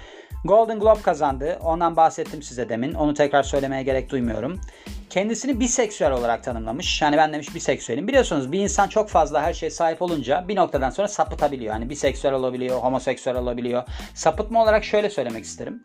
Golden 0.44 0.80
Globe 0.80 1.02
kazandı. 1.02 1.60
Ondan 1.64 1.96
bahsettim 1.96 2.44
size 2.44 2.70
demin. 2.70 2.94
Onu 2.94 3.14
tekrar 3.14 3.44
söylemeye 3.44 3.84
gerek 3.84 4.10
duymuyorum. 4.10 4.62
Kendisini 5.10 5.60
biseksüel 5.60 6.12
olarak 6.12 6.44
tanımlamış. 6.44 7.02
Yani 7.02 7.18
ben 7.18 7.34
demiş 7.34 7.56
biseksüelim. 7.56 8.08
Biliyorsunuz 8.08 8.52
bir 8.52 8.60
insan 8.60 8.88
çok 8.88 9.10
fazla 9.10 9.42
her 9.42 9.54
şeye 9.54 9.70
sahip 9.70 10.02
olunca 10.02 10.46
bir 10.48 10.56
noktadan 10.56 10.90
sonra 10.90 11.08
sapıtabiliyor. 11.08 11.74
Yani 11.74 11.90
biseksüel 11.90 12.34
olabiliyor, 12.34 12.80
homoseksüel 12.80 13.36
olabiliyor. 13.36 13.84
Sapıtma 14.14 14.64
olarak 14.64 14.84
şöyle 14.84 15.10
söylemek 15.10 15.44
isterim. 15.44 15.84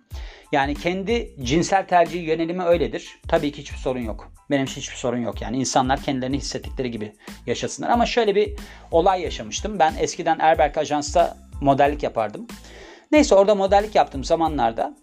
Yani 0.53 0.75
kendi 0.75 1.35
cinsel 1.43 1.87
tercihi 1.87 2.25
yönelimi 2.25 2.63
öyledir. 2.63 3.21
Tabii 3.29 3.53
ki 3.53 3.59
hiçbir 3.59 3.79
sorun 3.79 4.01
yok. 4.01 4.33
Benim 4.51 4.65
için 4.65 4.81
hiçbir 4.81 4.97
sorun 4.97 5.19
yok 5.19 5.43
yani. 5.43 5.57
insanlar 5.57 6.03
kendilerini 6.03 6.37
hissettikleri 6.37 6.91
gibi 6.91 7.13
yaşasınlar. 7.47 7.91
Ama 7.91 8.07
şöyle 8.07 8.35
bir 8.35 8.53
olay 8.91 9.23
yaşamıştım. 9.23 9.79
Ben 9.79 9.95
eskiden 9.99 10.39
Erberk 10.39 10.79
Ajans'ta 10.79 11.37
modellik 11.61 12.03
yapardım. 12.03 12.47
Neyse 13.13 13.35
orada 13.35 13.55
modellik 13.55 13.95
yaptığım 13.95 14.25
zamanlarda 14.25 14.97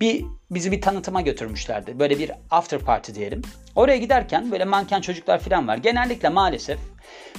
bir 0.00 0.24
bizi 0.50 0.72
bir 0.72 0.80
tanıtıma 0.80 1.20
götürmüşlerdi. 1.20 1.98
Böyle 1.98 2.18
bir 2.18 2.30
after 2.50 2.80
party 2.80 3.12
diyelim. 3.12 3.42
Oraya 3.74 3.96
giderken 3.96 4.52
böyle 4.52 4.64
manken 4.64 5.00
çocuklar 5.00 5.38
falan 5.38 5.68
var. 5.68 5.76
Genellikle 5.76 6.28
maalesef 6.28 6.78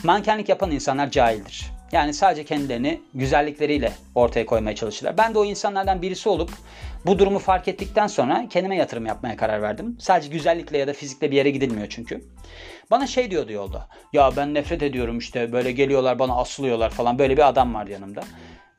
mankenlik 0.04 0.50
yapan 0.50 0.72
insanlar 0.72 1.12
cahildir. 1.12 1.66
Yani 1.92 2.14
sadece 2.14 2.44
kendilerini 2.46 3.02
güzellikleriyle 3.14 3.92
ortaya 4.16 4.46
koymaya 4.46 4.76
çalışırlar. 4.76 5.18
Ben 5.18 5.34
de 5.34 5.40
o 5.40 5.46
insanlardan 5.46 6.02
birisi 6.02 6.30
olup 6.30 6.52
bu 7.06 7.20
durumu 7.20 7.40
fark 7.40 7.68
ettikten 7.68 8.08
sonra 8.08 8.48
kendime 8.50 8.76
yatırım 8.76 9.06
yapmaya 9.06 9.38
karar 9.38 9.62
verdim. 9.62 9.98
Sadece 10.00 10.30
güzellikle 10.30 10.78
ya 10.78 10.88
da 10.88 10.94
fizikle 10.94 11.32
bir 11.32 11.36
yere 11.36 11.50
gidilmiyor 11.50 11.88
çünkü. 11.90 12.22
Bana 12.92 13.08
şey 13.08 13.32
diyordu 13.32 13.52
yolda. 13.52 13.90
Ya 14.14 14.32
ben 14.38 14.54
nefret 14.54 14.84
ediyorum 14.84 15.18
işte 15.18 15.52
böyle 15.52 15.72
geliyorlar 15.72 16.20
bana 16.20 16.36
asılıyorlar 16.36 16.90
falan. 16.90 17.20
Böyle 17.20 17.38
bir 17.38 17.48
adam 17.48 17.74
var 17.74 17.88
yanımda. 17.88 18.24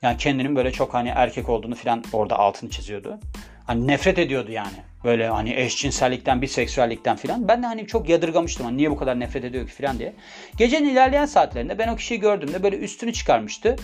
Yani 0.05 0.17
kendinin 0.17 0.57
böyle 0.57 0.73
çok 0.73 0.95
hani 0.95 1.09
erkek 1.09 1.49
olduğunu 1.49 1.75
falan 1.75 2.05
orada 2.13 2.39
altını 2.39 2.71
çiziyordu. 2.71 3.19
Hani 3.67 3.87
nefret 3.87 4.19
ediyordu 4.19 4.53
yani. 4.53 4.77
Böyle 5.05 5.29
hani 5.29 5.55
eşcinsellikten, 5.55 6.43
biseksüellikten 6.43 7.17
falan. 7.17 7.49
Ben 7.49 7.63
de 7.63 7.67
hani 7.67 7.87
çok 7.87 8.09
yadırgamıştım. 8.09 8.67
Hani 8.67 8.77
niye 8.77 8.91
bu 8.91 8.97
kadar 8.97 9.21
nefret 9.21 9.45
ediyor 9.45 9.67
ki 9.69 9.73
falan 9.73 9.99
diye. 9.99 10.15
Gecenin 10.57 10.89
ilerleyen 10.89 11.27
saatlerinde 11.27 11.79
ben 11.79 11.89
o 11.89 11.97
kişiyi 11.97 12.21
gördüğümde 12.21 12.63
böyle 12.63 12.77
üstünü 12.77 13.13
çıkarmıştı. 13.13 13.77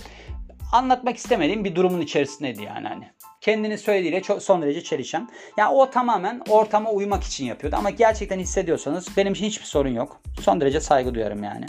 Anlatmak 0.73 1.17
istemediğim 1.17 1.65
bir 1.65 1.75
durumun 1.75 2.01
içerisindeydi 2.01 2.63
yani 2.63 2.89
hani. 2.89 3.05
Kendini 3.41 3.79
söylediğiyle 3.79 4.23
çok 4.23 4.43
son 4.43 4.63
derece 4.63 4.83
çelişen. 4.83 5.29
Yani 5.57 5.75
o 5.75 5.91
tamamen 5.91 6.43
ortama 6.49 6.91
uymak 6.91 7.25
için 7.25 7.45
yapıyordu. 7.45 7.77
Ama 7.79 7.91
gerçekten 7.91 8.39
hissediyorsanız 8.39 9.17
benim 9.17 9.33
için 9.33 9.47
hiçbir 9.47 9.67
sorun 9.67 9.95
yok. 9.95 10.21
Son 10.41 10.61
derece 10.61 10.81
saygı 10.81 11.15
duyarım 11.15 11.45
yani. 11.45 11.67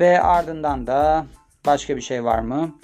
Ve 0.00 0.20
ardından 0.22 0.86
da 0.86 1.26
başka 1.66 1.96
bir 1.96 2.02
şey 2.02 2.24
var 2.24 2.38
mı? 2.38 2.74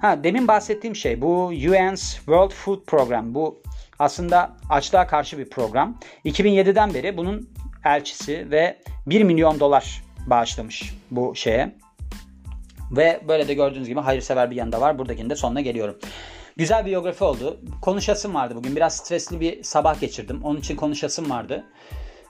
Ha 0.00 0.24
demin 0.24 0.48
bahsettiğim 0.48 0.96
şey 0.96 1.22
bu 1.22 1.46
UN's 1.46 2.14
World 2.14 2.50
Food 2.50 2.84
Program. 2.86 3.34
Bu 3.34 3.62
aslında 3.98 4.56
açlığa 4.70 5.06
karşı 5.06 5.38
bir 5.38 5.50
program. 5.50 5.98
2007'den 6.24 6.94
beri 6.94 7.16
bunun 7.16 7.50
elçisi 7.84 8.50
ve 8.50 8.78
1 9.06 9.22
milyon 9.22 9.60
dolar 9.60 10.02
bağışlamış 10.26 10.94
bu 11.10 11.34
şeye. 11.36 11.76
Ve 12.90 13.20
böyle 13.28 13.48
de 13.48 13.54
gördüğünüz 13.54 13.88
gibi 13.88 14.00
hayırsever 14.00 14.50
bir 14.50 14.56
yanında 14.56 14.80
var. 14.80 14.98
Buradakinin 14.98 15.30
de 15.30 15.36
sonuna 15.36 15.60
geliyorum. 15.60 15.98
Güzel 16.56 16.86
biyografi 16.86 17.24
oldu. 17.24 17.60
Konuşasım 17.82 18.34
vardı 18.34 18.54
bugün. 18.56 18.76
Biraz 18.76 18.96
stresli 18.96 19.40
bir 19.40 19.62
sabah 19.62 20.00
geçirdim. 20.00 20.40
Onun 20.42 20.58
için 20.58 20.76
konuşasım 20.76 21.30
vardı. 21.30 21.64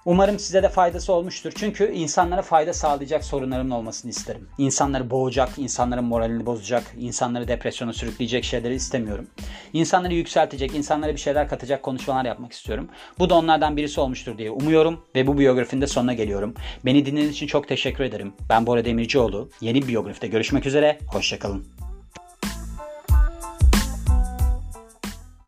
Umarım 0.08 0.38
size 0.38 0.62
de 0.62 0.68
faydası 0.68 1.12
olmuştur. 1.12 1.52
Çünkü 1.56 1.92
insanlara 1.92 2.42
fayda 2.42 2.72
sağlayacak 2.72 3.24
sorunlarımın 3.24 3.70
olmasını 3.70 4.10
isterim. 4.10 4.48
İnsanları 4.58 5.10
boğacak, 5.10 5.48
insanların 5.58 6.04
moralini 6.04 6.46
bozacak, 6.46 6.82
insanları 6.98 7.48
depresyona 7.48 7.92
sürükleyecek 7.92 8.44
şeyleri 8.44 8.74
istemiyorum. 8.74 9.26
İnsanları 9.72 10.14
yükseltecek, 10.14 10.74
insanlara 10.74 11.12
bir 11.12 11.20
şeyler 11.20 11.48
katacak 11.48 11.82
konuşmalar 11.82 12.24
yapmak 12.24 12.52
istiyorum. 12.52 12.88
Bu 13.18 13.30
da 13.30 13.34
onlardan 13.34 13.76
birisi 13.76 14.00
olmuştur 14.00 14.38
diye 14.38 14.50
umuyorum 14.50 15.04
ve 15.14 15.26
bu 15.26 15.38
biyografinin 15.38 15.82
de 15.82 15.86
sonuna 15.86 16.14
geliyorum. 16.14 16.54
Beni 16.84 17.06
dinlediğiniz 17.06 17.34
için 17.34 17.46
çok 17.46 17.68
teşekkür 17.68 18.04
ederim. 18.04 18.32
Ben 18.48 18.66
Bora 18.66 18.84
Demircioğlu. 18.84 19.50
Yeni 19.60 19.88
biyografide 19.88 20.26
görüşmek 20.26 20.66
üzere. 20.66 20.98
Hoşçakalın. 21.12 21.77